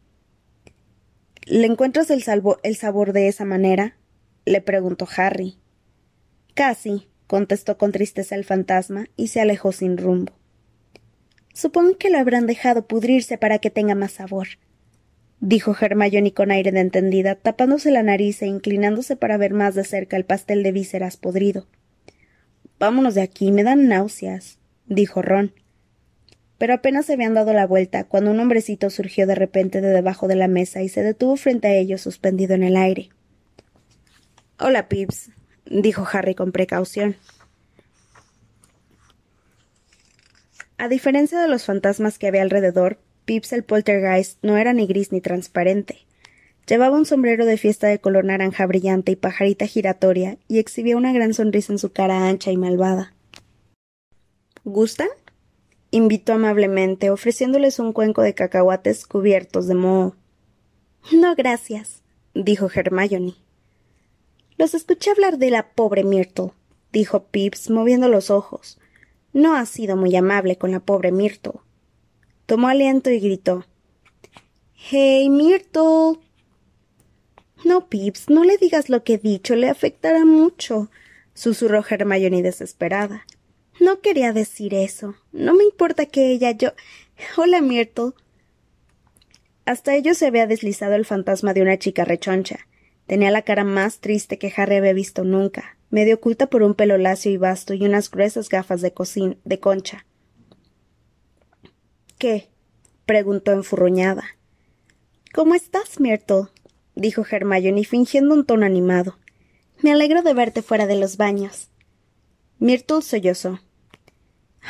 ¿Le 1.46 1.68
encuentras 1.68 2.10
el, 2.10 2.24
el 2.64 2.76
sabor 2.76 3.14
de 3.14 3.28
esa 3.28 3.46
manera? 3.46 3.98
le 4.46 4.62
preguntó 4.62 5.08
Harry. 5.18 5.58
Casi, 6.54 7.08
contestó 7.28 7.78
con 7.78 7.92
tristeza 7.92 8.36
el 8.36 8.44
fantasma 8.44 9.08
y 9.16 9.28
se 9.28 9.42
alejó 9.42 9.72
sin 9.72 9.98
rumbo. 9.98 10.34
Supongo 11.54 11.98
que 11.98 12.10
lo 12.10 12.20
habrán 12.20 12.48
dejado 12.48 12.88
pudrirse 12.88 13.38
para 13.38 13.60
que 13.60 13.70
tenga 13.70 13.96
más 13.96 14.14
sabor, 14.14 14.48
dijo 15.40 15.76
Hermione 15.80 16.34
con 16.34 16.52
aire 16.52 16.72
de 16.72 16.82
entendida, 16.82 17.36
tapándose 17.36 17.92
la 17.92 18.04
nariz 18.04 18.42
e 18.42 18.48
inclinándose 18.48 19.16
para 19.16 19.38
ver 19.38 19.54
más 19.54 19.74
de 19.74 19.84
cerca 19.84 20.18
el 20.18 20.26
pastel 20.26 20.64
de 20.64 20.72
vísceras 20.72 21.18
podrido. 21.18 21.66
Vámonos 22.78 23.16
de 23.16 23.22
aquí, 23.22 23.52
me 23.52 23.64
dan 23.64 23.88
náuseas, 23.88 24.60
dijo 24.88 25.22
Ron 25.22 25.54
pero 26.58 26.74
apenas 26.74 27.06
se 27.06 27.14
habían 27.14 27.34
dado 27.34 27.54
la 27.54 27.68
vuelta 27.68 28.06
cuando 28.06 28.32
un 28.32 28.40
hombrecito 28.40 28.90
surgió 28.90 29.28
de 29.28 29.36
repente 29.36 29.82
de 29.82 29.90
debajo 29.90 30.28
de 30.28 30.36
la 30.36 30.48
mesa 30.48 30.82
y 30.82 30.90
se 30.90 31.04
detuvo 31.04 31.36
frente 31.36 31.68
a 31.68 31.74
ellos 31.74 32.02
suspendido 32.02 32.54
en 32.54 32.64
el 32.64 32.78
aire. 32.78 33.10
Hola, 34.60 34.88
Pips, 34.88 35.32
dijo 35.66 36.08
Harry 36.12 36.36
con 36.36 36.52
precaución. 36.52 37.18
A 40.78 40.88
diferencia 40.88 41.42
de 41.42 41.48
los 41.48 41.66
fantasmas 41.66 42.18
que 42.18 42.28
había 42.28 42.42
alrededor, 42.42 43.00
Pips 43.26 43.54
el 43.54 43.64
poltergeist 43.64 44.38
no 44.44 44.58
era 44.58 44.72
ni 44.74 44.88
gris 44.88 45.12
ni 45.12 45.20
transparente. 45.20 46.06
Llevaba 46.68 46.98
un 46.98 47.06
sombrero 47.06 47.46
de 47.46 47.58
fiesta 47.58 47.88
de 47.88 48.00
color 48.00 48.26
naranja 48.26 48.66
brillante 48.66 49.12
y 49.12 49.16
pajarita 49.16 49.68
giratoria 49.68 50.38
y 50.48 50.60
exhibía 50.60 50.98
una 50.98 51.14
gran 51.14 51.34
sonrisa 51.34 51.74
en 51.74 51.80
su 51.80 51.92
cara 51.92 52.28
ancha 52.28 52.52
y 52.52 52.58
malvada. 52.58 53.14
¿Gustan? 54.64 55.10
Invitó 55.96 56.34
amablemente, 56.34 57.10
ofreciéndoles 57.10 57.80
un 57.80 57.94
cuenco 57.94 58.22
de 58.22 58.34
cacahuates 58.34 59.06
cubiertos 59.06 59.68
de 59.68 59.76
moho. 59.76 60.16
No, 61.14 61.36
gracias, 61.36 62.04
dijo 62.34 62.70
Hermione. 62.74 63.36
Los 64.58 64.74
escuché 64.74 65.12
hablar 65.12 65.38
de 65.38 65.52
la 65.52 65.70
pobre 65.70 66.04
Myrtle, 66.04 66.52
dijo 66.92 67.28
Pips, 67.28 67.70
moviendo 67.70 68.10
los 68.10 68.30
ojos. 68.30 68.78
No 69.32 69.56
ha 69.56 69.66
sido 69.66 69.96
muy 69.96 70.14
amable 70.18 70.58
con 70.58 70.72
la 70.72 70.82
pobre 70.82 71.14
Myrtle. 71.14 71.62
Tomó 72.46 72.68
aliento 72.68 73.10
y 73.10 73.22
gritó. 73.22 73.66
Hey, 74.74 75.30
Myrtle. 75.30 76.20
No, 77.64 77.88
Pips, 77.88 78.30
no 78.30 78.44
le 78.44 78.58
digas 78.58 78.90
lo 78.90 79.06
que 79.06 79.14
he 79.14 79.18
dicho, 79.18 79.56
le 79.56 79.70
afectará 79.70 80.26
mucho, 80.26 80.90
susurró 81.34 81.86
Hermione 81.88 82.42
desesperada. 82.44 83.26
No 83.80 84.00
quería 84.02 84.34
decir 84.34 84.74
eso. 84.74 85.16
No 85.32 85.54
me 85.54 85.64
importa 85.64 86.06
que 86.06 86.32
ella 86.32 86.52
yo. 86.52 86.72
Hola, 87.38 87.62
Myrtle. 87.62 88.14
Hasta 89.66 89.96
ellos 89.96 90.18
se 90.18 90.28
había 90.28 90.48
deslizado 90.48 90.96
el 90.96 91.06
fantasma 91.06 91.54
de 91.54 91.62
una 91.62 91.78
chica 91.78 92.06
rechoncha. 92.06 92.68
Tenía 93.08 93.32
la 93.32 93.42
cara 93.42 93.64
más 93.64 94.00
triste 94.00 94.38
que 94.38 94.54
Harry 94.56 94.76
había 94.76 94.94
visto 94.94 95.24
nunca, 95.24 95.78
medio 95.90 96.16
oculta 96.16 96.48
por 96.48 96.64
un 96.64 96.74
pelo 96.74 96.98
lacio 96.98 97.32
y 97.32 97.38
vasto 97.38 97.74
y 97.74 97.86
unas 97.86 98.10
gruesas 98.10 98.50
gafas 98.50 98.82
de 98.82 98.94
cocina 98.94 99.38
de 99.44 99.60
concha. 99.60 100.06
¿Qué? 102.18 102.50
preguntó 103.06 103.52
enfurruñada. 103.52 104.24
¿Cómo 105.34 105.54
estás, 105.54 106.00
Myrtle? 106.00 106.48
dijo 106.96 107.26
Hermione 107.30 107.84
fingiendo 107.84 108.34
un 108.34 108.46
tono 108.46 108.66
animado. 108.66 109.18
Me 109.82 109.92
alegro 109.92 110.22
de 110.22 110.34
verte 110.34 110.62
fuera 110.62 110.88
de 110.88 110.96
los 110.96 111.18
baños. 111.18 111.70
Myrtle 112.60 113.02
sollozó. 113.02 113.60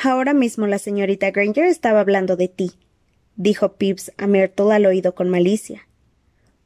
Ahora 0.03 0.33
mismo 0.33 0.65
la 0.65 0.79
señorita 0.79 1.29
Granger 1.29 1.65
estaba 1.65 1.99
hablando 1.99 2.35
de 2.35 2.47
ti, 2.47 2.71
dijo 3.35 3.73
Pips 3.73 4.11
a 4.17 4.25
Myrtle 4.25 4.73
al 4.73 4.87
oído 4.87 5.13
con 5.13 5.29
malicia. 5.29 5.87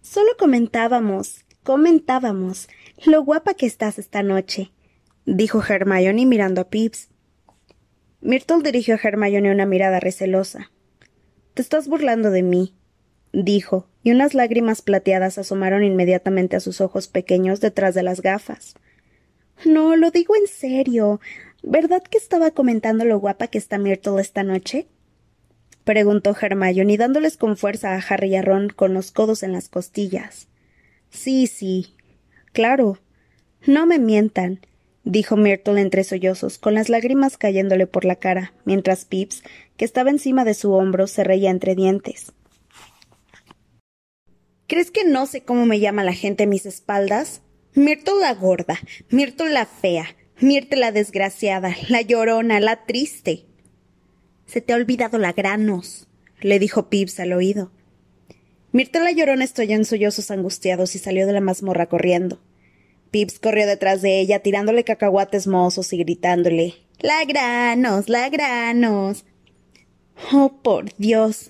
Solo 0.02 0.30
comentábamos, 0.40 1.44
comentábamos, 1.64 2.70
lo 3.06 3.22
guapa 3.22 3.54
que 3.54 3.66
estás 3.66 4.00
esta 4.00 4.24
noche, 4.24 4.72
dijo 5.26 5.62
Hermione 5.62 6.26
mirando 6.26 6.62
a 6.62 6.70
Pips. 6.70 7.10
Myrtle 8.22 8.64
dirigió 8.64 8.96
a 8.96 9.00
Hermione 9.04 9.52
una 9.52 9.66
mirada 9.66 10.00
recelosa. 10.00 10.72
Te 11.54 11.62
estás 11.62 11.90
burlando 11.90 12.32
de 12.32 12.44
mí, 12.44 12.76
dijo, 13.34 13.90
y 14.04 14.12
unas 14.12 14.34
lágrimas 14.34 14.82
plateadas 14.82 15.38
asomaron 15.38 15.84
inmediatamente 15.84 16.56
a 16.56 16.62
sus 16.62 16.80
ojos 16.80 17.10
pequeños 17.10 17.60
detrás 17.60 17.94
de 17.94 18.04
las 18.04 18.22
gafas. 18.22 18.76
No, 19.66 19.96
lo 19.96 20.12
digo 20.12 20.36
en 20.36 20.48
serio. 20.48 21.20
¿Verdad 21.64 22.04
que 22.04 22.18
estaba 22.18 22.52
comentando 22.52 23.04
lo 23.06 23.20
guapa 23.20 23.48
que 23.48 23.58
está 23.58 23.78
Myrtle 23.78 24.22
esta 24.22 24.44
noche? 24.44 24.88
preguntó 25.84 26.36
Hermione 26.40 26.98
dándoles 26.98 27.36
con 27.36 27.58
fuerza 27.58 27.96
a 27.96 27.98
Harry 27.98 28.30
y 28.30 28.36
a 28.36 28.42
Ron 28.42 28.70
con 28.70 28.94
los 28.94 29.12
codos 29.12 29.44
en 29.44 29.52
las 29.52 29.70
costillas. 29.70 30.48
Sí, 31.10 31.48
sí. 31.48 31.96
Claro. 32.54 33.00
No 33.66 33.86
me 33.86 34.00
mientan, 34.00 34.62
dijo 35.04 35.36
Myrtle 35.36 35.82
entre 35.82 36.04
sollozos, 36.04 36.58
con 36.58 36.76
las 36.76 36.88
lágrimas 36.90 37.38
cayéndole 37.38 37.88
por 37.88 38.06
la 38.06 38.16
cara, 38.16 38.54
mientras 38.64 39.04
Pips, 39.06 39.44
que 39.76 39.86
estaba 39.86 40.12
encima 40.12 40.46
de 40.46 40.54
su 40.54 40.72
hombro, 40.74 41.08
se 41.08 41.24
reía 41.24 41.50
entre 41.50 41.76
dientes. 41.76 42.32
¿Crees 44.68 44.92
que 44.92 45.04
no 45.04 45.26
sé 45.26 45.42
cómo 45.42 45.66
me 45.66 45.80
llama 45.80 46.04
la 46.04 46.14
gente 46.14 46.44
a 46.44 46.48
mis 46.48 46.66
espaldas? 46.66 47.42
Myrtle 47.80 48.20
la 48.20 48.34
gorda, 48.34 48.78
Myrtle 49.10 49.52
la 49.52 49.66
fea, 49.66 50.14
Myrtle 50.42 50.82
la 50.82 50.92
desgraciada, 50.92 51.74
la 51.88 52.02
llorona, 52.02 52.60
la 52.60 52.86
triste. 52.86 53.46
Se 54.48 54.60
te 54.60 54.74
ha 54.74 54.76
olvidado 54.76 55.18
la 55.18 55.32
granos, 55.32 56.06
le 56.42 56.60
dijo 56.60 56.90
Pips 56.90 57.22
al 57.22 57.32
oído. 57.32 57.72
Myrtle 58.74 59.06
la 59.06 59.14
llorona 59.14 59.46
estoy 59.46 59.72
en 59.72 59.86
sollozos 59.86 60.30
angustiados 60.30 60.94
y 60.96 61.00
salió 61.00 61.26
de 61.26 61.32
la 61.32 61.40
mazmorra 61.40 61.86
corriendo. 61.86 62.42
Pips 63.12 63.40
corrió 63.40 63.66
detrás 63.66 64.02
de 64.02 64.20
ella, 64.20 64.40
tirándole 64.40 64.84
cacahuates 64.84 65.48
mozos 65.48 65.94
y 65.94 66.00
gritándole 66.00 66.74
La 67.00 67.24
granos, 67.24 68.10
la 68.10 68.28
granos. 68.28 69.24
Oh, 70.34 70.60
por 70.62 70.94
Dios, 70.98 71.50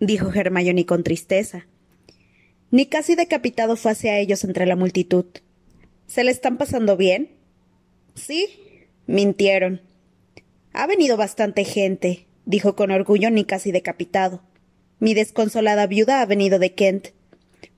dijo 0.00 0.32
Hermione 0.32 0.86
con 0.86 1.04
tristeza. 1.04 1.66
Ni 2.70 2.86
casi 2.86 3.14
decapitado 3.14 3.76
fue 3.76 3.92
hacia 3.92 4.18
ellos 4.18 4.42
entre 4.42 4.64
la 4.64 4.74
multitud. 4.74 5.26
¿Se 6.06 6.24
le 6.24 6.30
están 6.30 6.56
pasando 6.56 6.96
bien? 6.96 7.30
Sí, 8.14 8.48
mintieron. 9.06 9.82
Ha 10.72 10.86
venido 10.86 11.16
bastante 11.16 11.64
gente, 11.64 12.26
dijo 12.44 12.76
con 12.76 12.90
orgullo 12.90 13.30
ni 13.30 13.44
casi 13.44 13.72
decapitado. 13.72 14.42
Mi 14.98 15.14
desconsolada 15.14 15.86
viuda 15.86 16.22
ha 16.22 16.26
venido 16.26 16.58
de 16.58 16.74
Kent. 16.74 17.08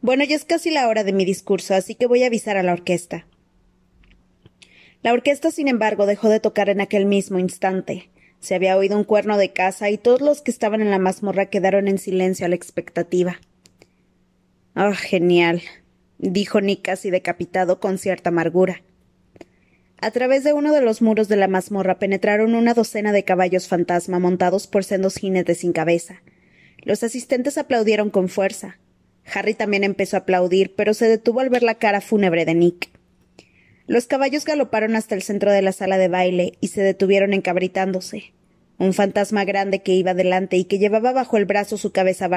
Bueno, 0.00 0.24
ya 0.24 0.36
es 0.36 0.44
casi 0.44 0.70
la 0.70 0.88
hora 0.88 1.04
de 1.04 1.12
mi 1.12 1.24
discurso, 1.24 1.74
así 1.74 1.94
que 1.94 2.06
voy 2.06 2.22
a 2.22 2.26
avisar 2.26 2.56
a 2.56 2.62
la 2.62 2.72
orquesta. 2.72 3.26
La 5.02 5.12
orquesta, 5.12 5.50
sin 5.50 5.68
embargo, 5.68 6.06
dejó 6.06 6.28
de 6.28 6.40
tocar 6.40 6.68
en 6.68 6.80
aquel 6.80 7.06
mismo 7.06 7.38
instante. 7.38 8.10
Se 8.40 8.54
había 8.54 8.76
oído 8.76 8.96
un 8.96 9.04
cuerno 9.04 9.36
de 9.36 9.52
caza 9.52 9.90
y 9.90 9.98
todos 9.98 10.20
los 10.20 10.42
que 10.42 10.50
estaban 10.50 10.80
en 10.80 10.90
la 10.90 10.98
mazmorra 10.98 11.46
quedaron 11.46 11.88
en 11.88 11.98
silencio 11.98 12.46
a 12.46 12.48
la 12.48 12.54
expectativa. 12.54 13.40
Ah, 14.74 14.94
genial, 14.94 15.62
dijo 16.18 16.60
Nick 16.60 16.82
casi 16.82 17.10
decapitado 17.10 17.80
con 17.80 17.98
cierta 17.98 18.30
amargura. 18.30 18.82
A 20.00 20.10
través 20.12 20.44
de 20.44 20.52
uno 20.52 20.72
de 20.72 20.80
los 20.80 21.02
muros 21.02 21.28
de 21.28 21.36
la 21.36 21.48
mazmorra 21.48 21.98
penetraron 21.98 22.54
una 22.54 22.74
docena 22.74 23.12
de 23.12 23.24
caballos 23.24 23.66
fantasma 23.66 24.18
montados 24.18 24.66
por 24.66 24.84
sendos 24.84 25.16
jinetes 25.16 25.58
sin 25.58 25.72
cabeza. 25.72 26.22
Los 26.82 27.02
asistentes 27.02 27.58
aplaudieron 27.58 28.10
con 28.10 28.28
fuerza. 28.28 28.78
Harry 29.34 29.54
también 29.54 29.84
empezó 29.84 30.16
a 30.16 30.20
aplaudir, 30.20 30.74
pero 30.76 30.94
se 30.94 31.08
detuvo 31.08 31.40
al 31.40 31.50
ver 31.50 31.62
la 31.62 31.74
cara 31.74 32.00
fúnebre 32.00 32.44
de 32.44 32.54
Nick. 32.54 32.90
Los 33.86 34.06
caballos 34.06 34.44
galoparon 34.44 34.94
hasta 34.96 35.14
el 35.14 35.22
centro 35.22 35.50
de 35.50 35.62
la 35.62 35.72
sala 35.72 35.98
de 35.98 36.08
baile 36.08 36.52
y 36.60 36.68
se 36.68 36.82
detuvieron 36.82 37.32
encabritándose. 37.32 38.32
Un 38.78 38.92
fantasma 38.92 39.44
grande 39.44 39.82
que 39.82 39.94
iba 39.94 40.14
delante 40.14 40.56
y 40.56 40.64
que 40.64 40.78
llevaba 40.78 41.12
bajo 41.12 41.36
el 41.36 41.46
brazo 41.46 41.76
su 41.76 41.90
cabeza 41.90 42.28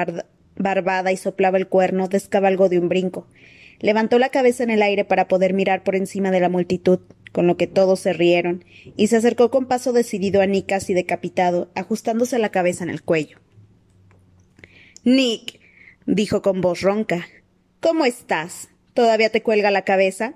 barbada 0.56 1.12
y 1.12 1.16
soplaba 1.16 1.58
el 1.58 1.68
cuerno 1.68 2.08
descabalgó 2.08 2.68
de 2.68 2.78
un 2.78 2.88
brinco, 2.88 3.28
Levantó 3.82 4.20
la 4.20 4.28
cabeza 4.28 4.62
en 4.62 4.70
el 4.70 4.80
aire 4.80 5.04
para 5.04 5.26
poder 5.26 5.52
mirar 5.54 5.82
por 5.82 5.96
encima 5.96 6.30
de 6.30 6.38
la 6.40 6.48
multitud, 6.48 7.00
con 7.32 7.48
lo 7.48 7.56
que 7.56 7.66
todos 7.66 7.98
se 7.98 8.12
rieron, 8.12 8.64
y 8.96 9.08
se 9.08 9.16
acercó 9.16 9.50
con 9.50 9.66
paso 9.66 9.92
decidido 9.92 10.40
a 10.40 10.46
Nick 10.46 10.68
casi 10.68 10.94
decapitado, 10.94 11.70
ajustándose 11.74 12.38
la 12.38 12.50
cabeza 12.50 12.84
en 12.84 12.90
el 12.90 13.02
cuello. 13.02 13.38
Nick, 15.02 15.60
dijo 16.06 16.42
con 16.42 16.60
voz 16.60 16.80
ronca, 16.80 17.26
¿cómo 17.80 18.04
estás? 18.04 18.68
¿Todavía 18.94 19.30
te 19.30 19.42
cuelga 19.42 19.72
la 19.72 19.82
cabeza? 19.82 20.34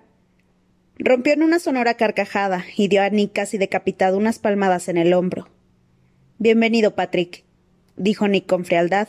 Rompió 0.98 1.32
en 1.34 1.44
una 1.44 1.60
sonora 1.60 1.94
carcajada 1.94 2.64
y 2.76 2.88
dio 2.88 3.02
a 3.02 3.10
Nick 3.10 3.32
casi 3.32 3.58
decapitado 3.58 4.18
unas 4.18 4.40
palmadas 4.40 4.88
en 4.88 4.96
el 4.96 5.12
hombro. 5.12 5.48
Bienvenido, 6.38 6.96
Patrick, 6.96 7.44
dijo 7.96 8.26
Nick 8.26 8.46
con 8.46 8.64
frialdad. 8.64 9.06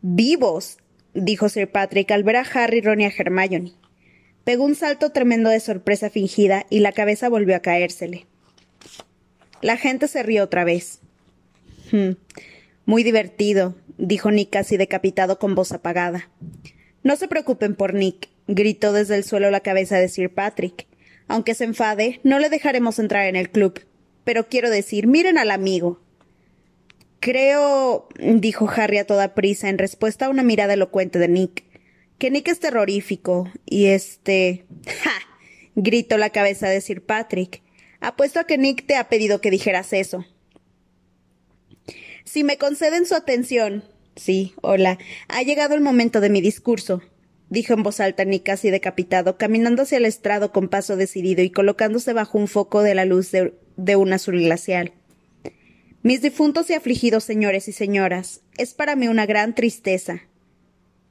¡Vivos! 0.00 0.78
Dijo 1.14 1.48
Sir 1.48 1.70
Patrick 1.70 2.10
al 2.10 2.24
ver 2.24 2.36
a 2.36 2.46
Harry, 2.54 2.80
Ron 2.80 3.00
y 3.00 3.04
a 3.04 3.12
Hermione. 3.16 3.72
Pegó 4.44 4.64
un 4.64 4.74
salto 4.74 5.10
tremendo 5.10 5.50
de 5.50 5.60
sorpresa 5.60 6.10
fingida 6.10 6.66
y 6.70 6.80
la 6.80 6.92
cabeza 6.92 7.28
volvió 7.28 7.56
a 7.56 7.60
caérsele. 7.60 8.26
La 9.62 9.76
gente 9.76 10.08
se 10.08 10.22
rió 10.22 10.44
otra 10.44 10.64
vez. 10.64 11.00
Hmm, 11.92 12.12
muy 12.86 13.02
divertido, 13.02 13.76
dijo 13.98 14.30
Nick 14.30 14.50
casi 14.50 14.76
decapitado 14.76 15.38
con 15.38 15.54
voz 15.54 15.72
apagada. 15.72 16.30
No 17.02 17.16
se 17.16 17.28
preocupen 17.28 17.74
por 17.74 17.94
Nick, 17.94 18.28
gritó 18.46 18.92
desde 18.92 19.16
el 19.16 19.24
suelo 19.24 19.50
la 19.50 19.60
cabeza 19.60 19.98
de 19.98 20.08
Sir 20.08 20.30
Patrick. 20.32 20.86
Aunque 21.28 21.54
se 21.54 21.64
enfade, 21.64 22.20
no 22.24 22.38
le 22.38 22.48
dejaremos 22.48 22.98
entrar 22.98 23.26
en 23.26 23.36
el 23.36 23.50
club. 23.50 23.80
Pero 24.24 24.48
quiero 24.48 24.70
decir, 24.70 25.06
miren 25.06 25.38
al 25.38 25.50
amigo. 25.50 26.00
Creo, 27.20 28.08
dijo 28.18 28.68
Harry 28.74 28.96
a 28.96 29.06
toda 29.06 29.34
prisa 29.34 29.68
en 29.68 29.76
respuesta 29.76 30.26
a 30.26 30.30
una 30.30 30.42
mirada 30.42 30.72
elocuente 30.72 31.18
de 31.18 31.28
Nick, 31.28 31.64
que 32.18 32.30
Nick 32.30 32.48
es 32.48 32.60
terrorífico 32.60 33.50
y 33.66 33.86
este. 33.86 34.64
¡Ja! 35.02 35.12
gritó 35.74 36.16
la 36.16 36.30
cabeza 36.30 36.68
de 36.68 36.80
Sir 36.80 37.04
Patrick. 37.04 37.62
Apuesto 38.00 38.40
a 38.40 38.44
que 38.44 38.58
Nick 38.58 38.86
te 38.86 38.96
ha 38.96 39.08
pedido 39.08 39.40
que 39.40 39.50
dijeras 39.50 39.92
eso. 39.92 40.24
Si 42.24 42.44
me 42.44 42.56
conceden 42.56 43.06
su 43.06 43.14
atención. 43.14 43.84
Sí, 44.16 44.54
hola. 44.62 44.98
Ha 45.28 45.42
llegado 45.42 45.74
el 45.74 45.80
momento 45.80 46.20
de 46.20 46.30
mi 46.30 46.40
discurso, 46.40 47.02
dijo 47.48 47.74
en 47.74 47.82
voz 47.82 48.00
alta 48.00 48.24
Nick 48.24 48.44
casi 48.44 48.70
decapitado, 48.70 49.36
caminando 49.36 49.82
hacia 49.82 49.98
el 49.98 50.06
estrado 50.06 50.52
con 50.52 50.68
paso 50.68 50.96
decidido 50.96 51.42
y 51.42 51.50
colocándose 51.50 52.12
bajo 52.12 52.38
un 52.38 52.48
foco 52.48 52.82
de 52.82 52.94
la 52.94 53.04
luz 53.04 53.30
de, 53.30 53.54
de 53.76 53.96
un 53.96 54.12
azul 54.12 54.40
glacial. 54.40 54.92
Mis 56.02 56.22
difuntos 56.22 56.70
y 56.70 56.72
afligidos 56.72 57.24
señores 57.24 57.68
y 57.68 57.72
señoras, 57.72 58.40
es 58.56 58.72
para 58.72 58.96
mí 58.96 59.08
una 59.08 59.26
gran 59.26 59.54
tristeza. 59.54 60.22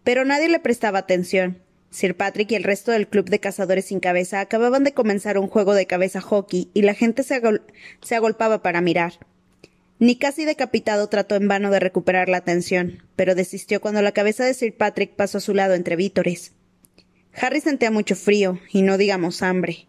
Pero 0.04 0.26
nadie 0.26 0.50
le 0.50 0.60
prestaba 0.60 0.98
atención. 0.98 1.62
Sir 1.92 2.18
Patrick 2.18 2.52
y 2.52 2.56
el 2.56 2.64
resto 2.64 2.92
del 2.92 3.08
club 3.08 3.30
de 3.30 3.40
cazadores 3.40 3.86
sin 3.86 4.00
cabeza 4.00 4.40
acababan 4.40 4.84
de 4.84 4.96
comenzar 4.96 5.38
un 5.38 5.48
juego 5.48 5.76
de 5.76 5.86
cabeza 5.86 6.22
hockey 6.22 6.72
y 6.74 6.82
la 6.82 6.96
gente 6.96 7.22
se, 7.22 7.40
se 8.02 8.16
agolpaba 8.16 8.64
para 8.64 8.82
mirar. 8.82 9.14
Ni 10.00 10.16
casi 10.16 10.44
decapitado 10.44 11.08
trató 11.08 11.36
en 11.36 11.48
vano 11.48 11.70
de 11.70 11.80
recuperar 11.80 12.28
la 12.28 12.38
atención, 12.38 13.04
pero 13.16 13.36
desistió 13.36 13.82
cuando 13.82 14.02
la 14.02 14.12
cabeza 14.12 14.44
de 14.44 14.56
Sir 14.56 14.76
Patrick 14.76 15.16
pasó 15.16 15.38
a 15.38 15.42
su 15.42 15.54
lado 15.54 15.76
entre 15.76 15.98
vítores. 15.98 16.54
Harry 17.34 17.62
sentía 17.62 17.92
mucho 17.92 18.16
frío, 18.16 18.60
y 18.72 18.82
no 18.82 18.98
digamos 18.98 19.44
hambre. 19.44 19.88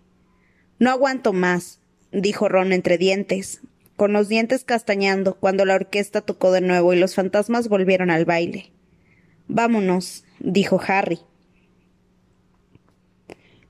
No 0.79 0.91
aguanto 0.91 1.33
más, 1.33 1.81
dijo 2.13 2.49
Ron 2.49 2.73
entre 2.73 2.99
dientes, 2.99 3.63
con 4.01 4.15
los 4.15 4.31
dientes 4.31 4.65
castañando 4.65 5.35
cuando 5.35 5.67
la 5.67 5.75
orquesta 5.75 6.23
tocó 6.23 6.53
de 6.53 6.63
nuevo 6.63 6.95
y 6.95 6.99
los 6.99 7.15
fantasmas 7.15 7.69
volvieron 7.69 8.11
al 8.11 8.25
baile. 8.25 8.73
Vámonos, 9.47 10.25
dijo 10.39 10.81
Harry. 10.87 11.19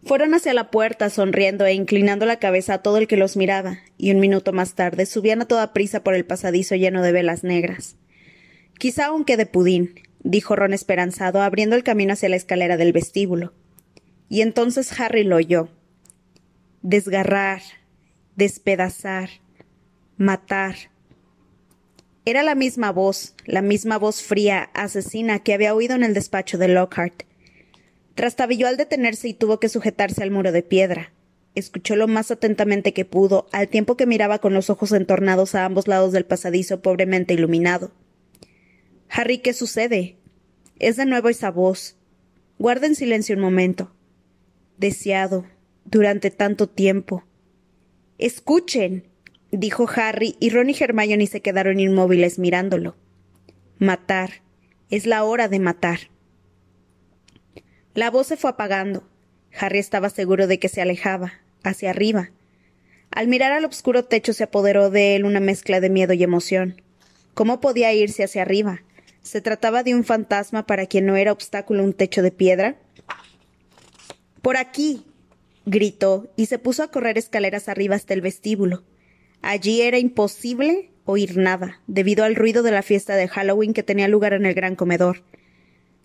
Fueron 0.04 0.32
hacia 0.32 0.54
la 0.54 0.70
puerta, 0.70 1.10
sonriendo 1.10 1.66
e 1.66 1.74
inclinando 1.74 2.26
la 2.26 2.38
cabeza 2.38 2.74
a 2.74 2.78
todo 2.78 2.98
el 2.98 3.08
que 3.08 3.16
los 3.16 3.36
miraba, 3.36 3.80
y 3.98 4.12
un 4.12 4.20
minuto 4.20 4.52
más 4.52 4.76
tarde 4.76 5.04
subían 5.04 5.42
a 5.42 5.48
toda 5.48 5.72
prisa 5.72 6.04
por 6.04 6.14
el 6.14 6.24
pasadizo 6.24 6.76
lleno 6.76 7.02
de 7.02 7.10
velas 7.10 7.42
negras. 7.42 7.96
Quizá 8.78 9.06
aún 9.06 9.24
quede 9.24 9.46
pudín, 9.46 9.96
dijo 10.20 10.54
Ron 10.54 10.74
esperanzado, 10.74 11.42
abriendo 11.42 11.74
el 11.74 11.82
camino 11.82 12.12
hacia 12.12 12.28
la 12.28 12.36
escalera 12.36 12.76
del 12.76 12.92
vestíbulo. 12.92 13.52
Y 14.28 14.42
entonces 14.42 15.00
Harry 15.00 15.24
lo 15.24 15.34
oyó. 15.34 15.70
Desgarrar, 16.82 17.62
despedazar, 18.36 19.30
matar. 20.20 20.76
Era 22.26 22.42
la 22.42 22.54
misma 22.54 22.92
voz, 22.92 23.34
la 23.46 23.62
misma 23.62 23.96
voz 23.96 24.22
fría, 24.22 24.70
asesina 24.74 25.38
que 25.38 25.54
había 25.54 25.74
oído 25.74 25.94
en 25.94 26.04
el 26.04 26.12
despacho 26.12 26.58
de 26.58 26.68
Lockhart. 26.68 27.22
Trastabilló 28.14 28.68
al 28.68 28.76
detenerse 28.76 29.28
y 29.28 29.34
tuvo 29.34 29.58
que 29.58 29.70
sujetarse 29.70 30.22
al 30.22 30.30
muro 30.30 30.52
de 30.52 30.62
piedra. 30.62 31.14
Escuchó 31.54 31.96
lo 31.96 32.06
más 32.06 32.30
atentamente 32.30 32.92
que 32.92 33.06
pudo, 33.06 33.46
al 33.50 33.68
tiempo 33.68 33.96
que 33.96 34.04
miraba 34.04 34.40
con 34.40 34.52
los 34.52 34.68
ojos 34.68 34.92
entornados 34.92 35.54
a 35.54 35.64
ambos 35.64 35.88
lados 35.88 36.12
del 36.12 36.26
pasadizo 36.26 36.82
pobremente 36.82 37.32
iluminado. 37.32 37.90
Harry, 39.08 39.38
¿qué 39.38 39.54
sucede? 39.54 40.18
Es 40.78 40.96
de 40.96 41.06
nuevo 41.06 41.30
esa 41.30 41.50
voz. 41.50 41.96
Guarden 42.58 42.94
silencio 42.94 43.34
un 43.36 43.40
momento. 43.40 43.90
Deseado, 44.76 45.46
durante 45.86 46.30
tanto 46.30 46.68
tiempo. 46.68 47.24
Escuchen 48.18 49.09
dijo 49.50 49.88
Harry, 49.94 50.36
y 50.40 50.50
Ron 50.50 50.70
y 50.70 50.76
Hermione 50.78 51.26
se 51.26 51.40
quedaron 51.40 51.80
inmóviles 51.80 52.38
mirándolo. 52.38 52.96
Matar. 53.78 54.42
Es 54.90 55.06
la 55.06 55.24
hora 55.24 55.48
de 55.48 55.60
matar. 55.60 56.00
La 57.94 58.10
voz 58.10 58.28
se 58.28 58.36
fue 58.36 58.50
apagando. 58.50 59.04
Harry 59.58 59.78
estaba 59.78 60.10
seguro 60.10 60.46
de 60.46 60.58
que 60.58 60.68
se 60.68 60.80
alejaba, 60.80 61.34
hacia 61.62 61.90
arriba. 61.90 62.30
Al 63.10 63.26
mirar 63.26 63.52
al 63.52 63.64
oscuro 63.64 64.04
techo 64.04 64.32
se 64.32 64.44
apoderó 64.44 64.90
de 64.90 65.16
él 65.16 65.24
una 65.24 65.40
mezcla 65.40 65.80
de 65.80 65.90
miedo 65.90 66.12
y 66.12 66.22
emoción. 66.22 66.80
¿Cómo 67.34 67.60
podía 67.60 67.92
irse 67.92 68.22
hacia 68.22 68.42
arriba? 68.42 68.82
¿Se 69.22 69.40
trataba 69.40 69.82
de 69.82 69.94
un 69.94 70.04
fantasma 70.04 70.66
para 70.66 70.86
quien 70.86 71.06
no 71.06 71.16
era 71.16 71.32
obstáculo 71.32 71.82
un 71.82 71.92
techo 71.92 72.22
de 72.22 72.30
piedra? 72.30 72.76
Por 74.42 74.56
aquí. 74.56 75.06
gritó, 75.66 76.32
y 76.36 76.46
se 76.46 76.58
puso 76.58 76.82
a 76.82 76.90
correr 76.90 77.18
escaleras 77.18 77.68
arriba 77.68 77.94
hasta 77.96 78.14
el 78.14 78.22
vestíbulo. 78.22 78.82
Allí 79.42 79.82
era 79.82 79.98
imposible 79.98 80.90
oír 81.04 81.36
nada, 81.36 81.80
debido 81.86 82.24
al 82.24 82.36
ruido 82.36 82.62
de 82.62 82.70
la 82.70 82.82
fiesta 82.82 83.16
de 83.16 83.28
Halloween 83.28 83.72
que 83.72 83.82
tenía 83.82 84.08
lugar 84.08 84.32
en 84.32 84.46
el 84.46 84.54
gran 84.54 84.76
comedor. 84.76 85.22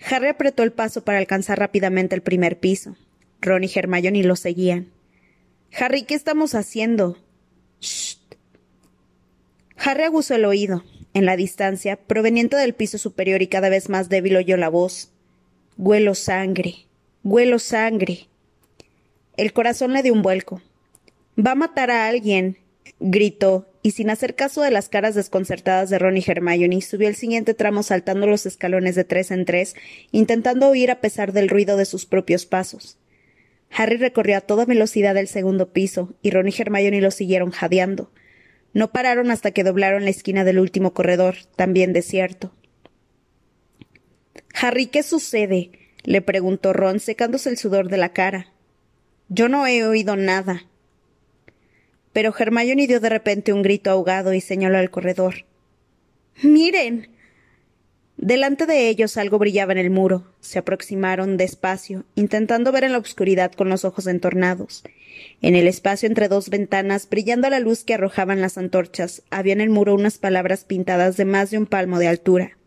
Harry 0.10 0.28
apretó 0.28 0.63
el 0.63 0.71
paso 0.71 1.04
para 1.04 1.17
alcanzar 1.17 1.60
rápidamente 1.60 2.15
el 2.15 2.21
primer 2.21 2.60
piso. 2.60 2.95
Ron 3.41 3.63
y 3.63 3.71
Hermione 3.74 4.24
lo 4.24 4.36
seguían. 4.36 4.91
Harry, 5.78 6.04
¿qué 6.04 6.15
estamos 6.15 6.56
haciendo? 6.56 7.17
Shh. 7.82 8.17
Harry 9.78 10.04
aguzó 10.04 10.36
el 10.36 10.45
oído. 10.45 10.84
En 11.13 11.26
la 11.26 11.38
distancia, 11.38 11.95
proveniente 11.95 12.58
del 12.58 12.74
piso 12.74 12.98
superior 12.98 13.41
y 13.41 13.48
cada 13.48 13.69
vez 13.69 13.88
más 13.88 14.10
débil, 14.10 14.36
oyó 14.36 14.58
la 14.58 14.69
voz. 14.69 15.12
Huelo 15.78 16.13
sangre. 16.13 16.88
Huelo 17.24 17.60
sangre. 17.60 18.28
El 19.38 19.54
corazón 19.54 19.93
le 19.93 20.04
dio 20.04 20.13
un 20.13 20.21
vuelco. 20.21 20.62
Va 21.38 21.52
a 21.52 21.56
matar 21.56 21.91
a 21.91 22.08
alguien, 22.08 22.58
gritó, 23.00 23.67
y 23.82 23.91
sin 23.91 24.10
hacer 24.10 24.36
caso 24.36 24.62
de 24.62 24.71
las 24.71 24.89
caras 24.89 25.15
desconcertadas 25.15 25.89
de 25.89 26.00
Ron 26.00 26.17
y 26.17 26.24
Hermione, 26.26 26.82
subió 26.82 27.08
el 27.08 27.15
siguiente 27.15 27.54
tramo 27.54 27.84
saltando 27.84 28.26
los 28.28 28.45
escalones 28.45 28.95
de 28.95 29.04
tres 29.04 29.32
en 29.32 29.45
tres, 29.45 29.76
intentando 30.12 30.69
oír 30.69 30.91
a 30.91 31.02
pesar 31.02 31.34
del 31.34 31.50
ruido 31.50 31.78
de 31.78 31.86
sus 31.86 32.06
propios 32.06 32.45
pasos. 32.45 32.98
Harry 33.69 33.98
recorrió 33.98 34.38
a 34.38 34.41
toda 34.41 34.65
velocidad 34.65 35.17
el 35.17 35.28
segundo 35.28 35.71
piso, 35.71 36.15
y 36.21 36.32
Ron 36.32 36.48
y 36.48 36.54
Hermione 36.58 37.02
lo 37.02 37.12
siguieron 37.12 37.52
jadeando. 37.52 38.12
No 38.74 38.91
pararon 38.91 39.32
hasta 39.32 39.52
que 39.52 39.63
doblaron 39.63 40.04
la 40.04 40.10
esquina 40.10 40.43
del 40.43 40.60
último 40.60 40.93
corredor, 40.93 41.36
también 41.56 41.93
desierto. 41.93 42.54
Harry, 44.54 44.88
¿qué 44.88 45.04
sucede? 45.04 45.71
le 46.04 46.21
preguntó 46.21 46.74
Ron, 46.74 47.00
secándose 47.00 47.50
el 47.50 47.58
sudor 47.58 47.89
de 47.89 47.98
la 47.98 48.13
cara. 48.13 48.54
Yo 49.28 49.50
no 49.50 49.65
he 49.65 49.84
oído 49.86 50.15
nada, 50.15 50.65
pero 52.15 52.34
Hermione 52.34 52.88
dio 52.88 53.01
de 53.01 53.10
repente 53.10 53.51
un 53.51 53.62
grito 53.62 53.91
ahogado 53.91 54.34
y 54.34 54.39
señaló 54.39 54.78
al 54.78 54.89
corredor. 54.89 55.43
Miren. 56.43 57.10
Delante 58.15 58.65
de 58.65 58.88
ellos 58.88 59.17
algo 59.17 59.38
brillaba 59.38 59.73
en 59.73 59.80
el 59.80 59.89
muro. 59.89 60.23
Se 60.39 60.58
aproximaron 60.58 61.36
despacio, 61.36 62.06
intentando 62.15 62.71
ver 62.71 62.86
en 62.86 62.93
la 62.93 62.99
oscuridad 62.99 63.51
con 63.51 63.67
los 63.67 63.84
ojos 63.84 64.08
entornados. 64.08 64.86
En 65.41 65.56
el 65.56 65.67
espacio 65.67 66.08
entre 66.08 66.30
dos 66.30 66.49
ventanas, 66.49 67.10
brillando 67.10 67.47
a 67.47 67.49
la 67.49 67.60
luz 67.60 67.84
que 67.84 67.95
arrojaban 67.95 68.39
las 68.39 68.58
antorchas, 68.58 69.21
había 69.30 69.51
en 69.51 69.60
el 69.60 69.69
muro 69.69 69.93
unas 69.93 70.17
palabras 70.17 70.63
pintadas 70.63 71.17
de 71.17 71.25
más 71.25 71.51
de 71.51 71.58
un 71.58 71.65
palmo 71.65 71.99
de 71.99 72.08
altura. 72.08 72.58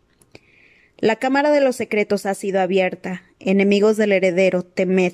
La 0.99 1.15
cámara 1.15 1.49
de 1.49 1.61
los 1.61 1.75
secretos 1.75 2.27
ha 2.27 2.35
sido 2.35 2.61
abierta. 2.61 3.23
Enemigos 3.39 3.97
del 3.97 4.11
heredero, 4.11 4.61
temed. 4.61 5.13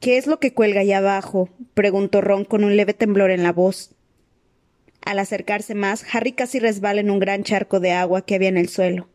¿Qué 0.00 0.18
es 0.18 0.26
lo 0.26 0.38
que 0.38 0.52
cuelga 0.52 0.80
allá 0.80 0.98
abajo? 0.98 1.48
preguntó 1.74 2.20
Ron 2.20 2.44
con 2.44 2.64
un 2.64 2.76
leve 2.76 2.94
temblor 2.94 3.30
en 3.30 3.42
la 3.42 3.52
voz. 3.52 3.94
Al 5.04 5.18
acercarse 5.18 5.74
más, 5.74 6.04
Harry 6.12 6.32
casi 6.32 6.58
resbala 6.58 7.00
en 7.00 7.10
un 7.10 7.18
gran 7.18 7.44
charco 7.44 7.80
de 7.80 7.92
agua 7.92 8.26
que 8.26 8.34
había 8.34 8.48
en 8.48 8.56
el 8.56 8.68
suelo. 8.68 9.08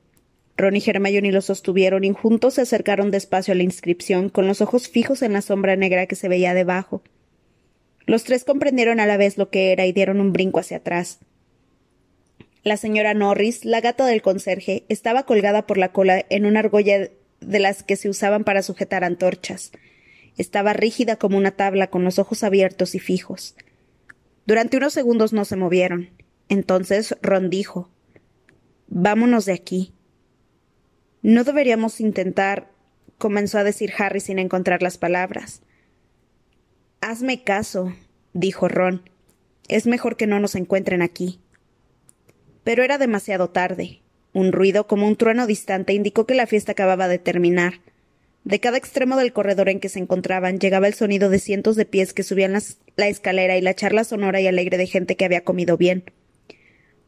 Ron 0.57 0.75
y 0.75 0.83
Hermione 0.85 1.31
lo 1.31 1.41
sostuvieron 1.41 2.03
y 2.03 2.13
juntos 2.13 2.55
se 2.55 2.61
acercaron 2.61 3.11
despacio 3.11 3.53
a 3.53 3.55
la 3.55 3.63
inscripción, 3.63 4.29
con 4.29 4.47
los 4.47 4.61
ojos 4.61 4.87
fijos 4.87 5.21
en 5.21 5.33
la 5.33 5.41
sombra 5.41 5.75
negra 5.75 6.05
que 6.07 6.15
se 6.15 6.29
veía 6.29 6.53
debajo. 6.53 7.01
Los 8.05 8.23
tres 8.23 8.43
comprendieron 8.43 8.99
a 8.99 9.05
la 9.05 9.17
vez 9.17 9.37
lo 9.37 9.49
que 9.49 9.71
era 9.71 9.85
y 9.85 9.91
dieron 9.91 10.19
un 10.19 10.33
brinco 10.33 10.59
hacia 10.59 10.77
atrás. 10.77 11.19
La 12.63 12.77
señora 12.77 13.13
Norris, 13.13 13.65
la 13.65 13.81
gata 13.81 14.05
del 14.05 14.21
conserje, 14.21 14.83
estaba 14.87 15.23
colgada 15.23 15.65
por 15.65 15.77
la 15.77 15.91
cola 15.91 16.25
en 16.29 16.45
una 16.45 16.59
argolla 16.59 17.09
de 17.39 17.59
las 17.59 17.83
que 17.83 17.95
se 17.95 18.09
usaban 18.09 18.43
para 18.43 18.61
sujetar 18.61 19.03
antorchas. 19.03 19.71
Estaba 20.37 20.73
rígida 20.73 21.17
como 21.17 21.37
una 21.37 21.51
tabla, 21.51 21.87
con 21.87 22.03
los 22.03 22.19
ojos 22.19 22.43
abiertos 22.43 22.95
y 22.95 22.99
fijos. 22.99 23.55
Durante 24.45 24.77
unos 24.77 24.93
segundos 24.93 25.33
no 25.33 25.45
se 25.45 25.55
movieron. 25.55 26.09
Entonces 26.49 27.15
Ron 27.21 27.49
dijo 27.49 27.89
Vámonos 28.87 29.45
de 29.45 29.53
aquí. 29.53 29.93
No 31.21 31.43
deberíamos 31.43 32.01
intentar 32.01 32.71
comenzó 33.21 33.59
a 33.59 33.63
decir 33.63 33.93
Harry 33.97 34.19
sin 34.19 34.39
encontrar 34.39 34.81
las 34.81 34.97
palabras. 34.97 35.61
Hazme 36.99 37.43
caso, 37.43 37.93
dijo 38.33 38.67
Ron. 38.67 39.09
Es 39.69 39.87
mejor 39.87 40.17
que 40.17 40.27
no 40.27 40.39
nos 40.39 40.55
encuentren 40.55 41.01
aquí. 41.01 41.39
Pero 42.63 42.83
era 42.83 42.97
demasiado 42.97 43.49
tarde. 43.49 44.01
Un 44.33 44.51
ruido 44.51 44.87
como 44.87 45.07
un 45.07 45.15
trueno 45.15 45.47
distante 45.47 45.93
indicó 45.93 46.25
que 46.25 46.35
la 46.35 46.47
fiesta 46.47 46.73
acababa 46.73 47.07
de 47.07 47.19
terminar. 47.19 47.75
De 48.43 48.59
cada 48.59 48.77
extremo 48.77 49.17
del 49.17 49.33
corredor 49.33 49.69
en 49.69 49.79
que 49.79 49.89
se 49.89 49.99
encontraban 49.99 50.59
llegaba 50.59 50.87
el 50.87 50.95
sonido 50.95 51.29
de 51.29 51.39
cientos 51.39 51.75
de 51.75 51.85
pies 51.85 52.13
que 52.13 52.23
subían 52.23 52.57
la 52.95 53.07
escalera 53.07 53.57
y 53.57 53.61
la 53.61 53.75
charla 53.75 54.03
sonora 54.03 54.41
y 54.41 54.47
alegre 54.47 54.77
de 54.77 54.87
gente 54.87 55.15
que 55.15 55.25
había 55.25 55.43
comido 55.43 55.77
bien. 55.77 56.03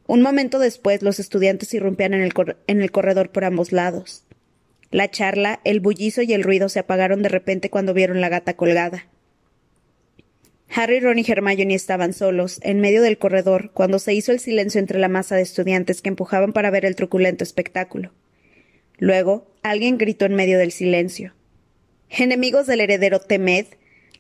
Un 0.05 0.21
momento 0.21 0.59
después 0.59 1.01
los 1.01 1.19
estudiantes 1.19 1.73
irrumpían 1.73 2.13
en 2.13 2.21
el, 2.21 2.33
en 2.67 2.81
el 2.81 2.91
corredor 2.91 3.31
por 3.31 3.45
ambos 3.45 3.71
lados. 3.71 4.25
La 4.91 5.09
charla, 5.09 5.59
el 5.63 5.79
bullizo 5.79 6.21
y 6.21 6.33
el 6.33 6.43
ruido 6.43 6.69
se 6.69 6.79
apagaron 6.79 7.23
de 7.23 7.29
repente 7.29 7.71
cuando 7.71 7.95
vieron 7.95 8.21
la 8.21 8.29
gata 8.29 8.55
colgada. 8.55 9.07
Harry, 10.69 10.99
Ron 10.99 11.19
y 11.19 11.25
Hermione 11.27 11.73
estaban 11.75 12.13
solos, 12.13 12.59
en 12.63 12.79
medio 12.79 13.01
del 13.01 13.17
corredor, 13.17 13.71
cuando 13.73 13.97
se 13.97 14.13
hizo 14.13 14.31
el 14.31 14.39
silencio 14.39 14.79
entre 14.79 14.99
la 14.99 15.07
masa 15.07 15.35
de 15.35 15.41
estudiantes 15.41 16.01
que 16.01 16.09
empujaban 16.09 16.53
para 16.53 16.69
ver 16.69 16.85
el 16.85 16.95
truculento 16.95 17.43
espectáculo. 17.43 18.11
Luego, 19.03 19.51
alguien 19.63 19.97
gritó 19.97 20.23
en 20.23 20.33
medio 20.33 20.57
del 20.57 20.71
silencio. 20.71 21.33
Enemigos 22.09 22.67
del 22.67 22.79
heredero 22.79 23.19
Temed, 23.19 23.65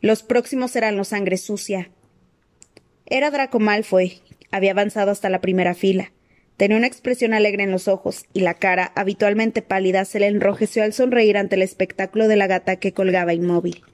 los 0.01 0.23
próximos 0.23 0.71
serán 0.71 0.97
los 0.97 1.07
sangre 1.07 1.37
sucia. 1.37 1.89
Era 3.05 3.31
Draco 3.31 3.59
Malfoy. 3.59 4.19
Había 4.51 4.71
avanzado 4.71 5.11
hasta 5.11 5.29
la 5.29 5.39
primera 5.39 5.73
fila. 5.73 6.11
Tenía 6.57 6.75
una 6.75 6.87
expresión 6.87 7.33
alegre 7.33 7.63
en 7.63 7.71
los 7.71 7.87
ojos, 7.87 8.25
y 8.33 8.41
la 8.41 8.55
cara, 8.55 8.91
habitualmente 8.93 9.61
pálida, 9.61 10.03
se 10.03 10.19
le 10.19 10.27
enrojeció 10.27 10.83
al 10.83 10.91
sonreír 10.91 11.37
ante 11.37 11.55
el 11.55 11.61
espectáculo 11.61 12.27
de 12.27 12.35
la 12.35 12.47
gata 12.47 12.75
que 12.75 12.91
colgaba 12.91 13.33
inmóvil. 13.33 13.85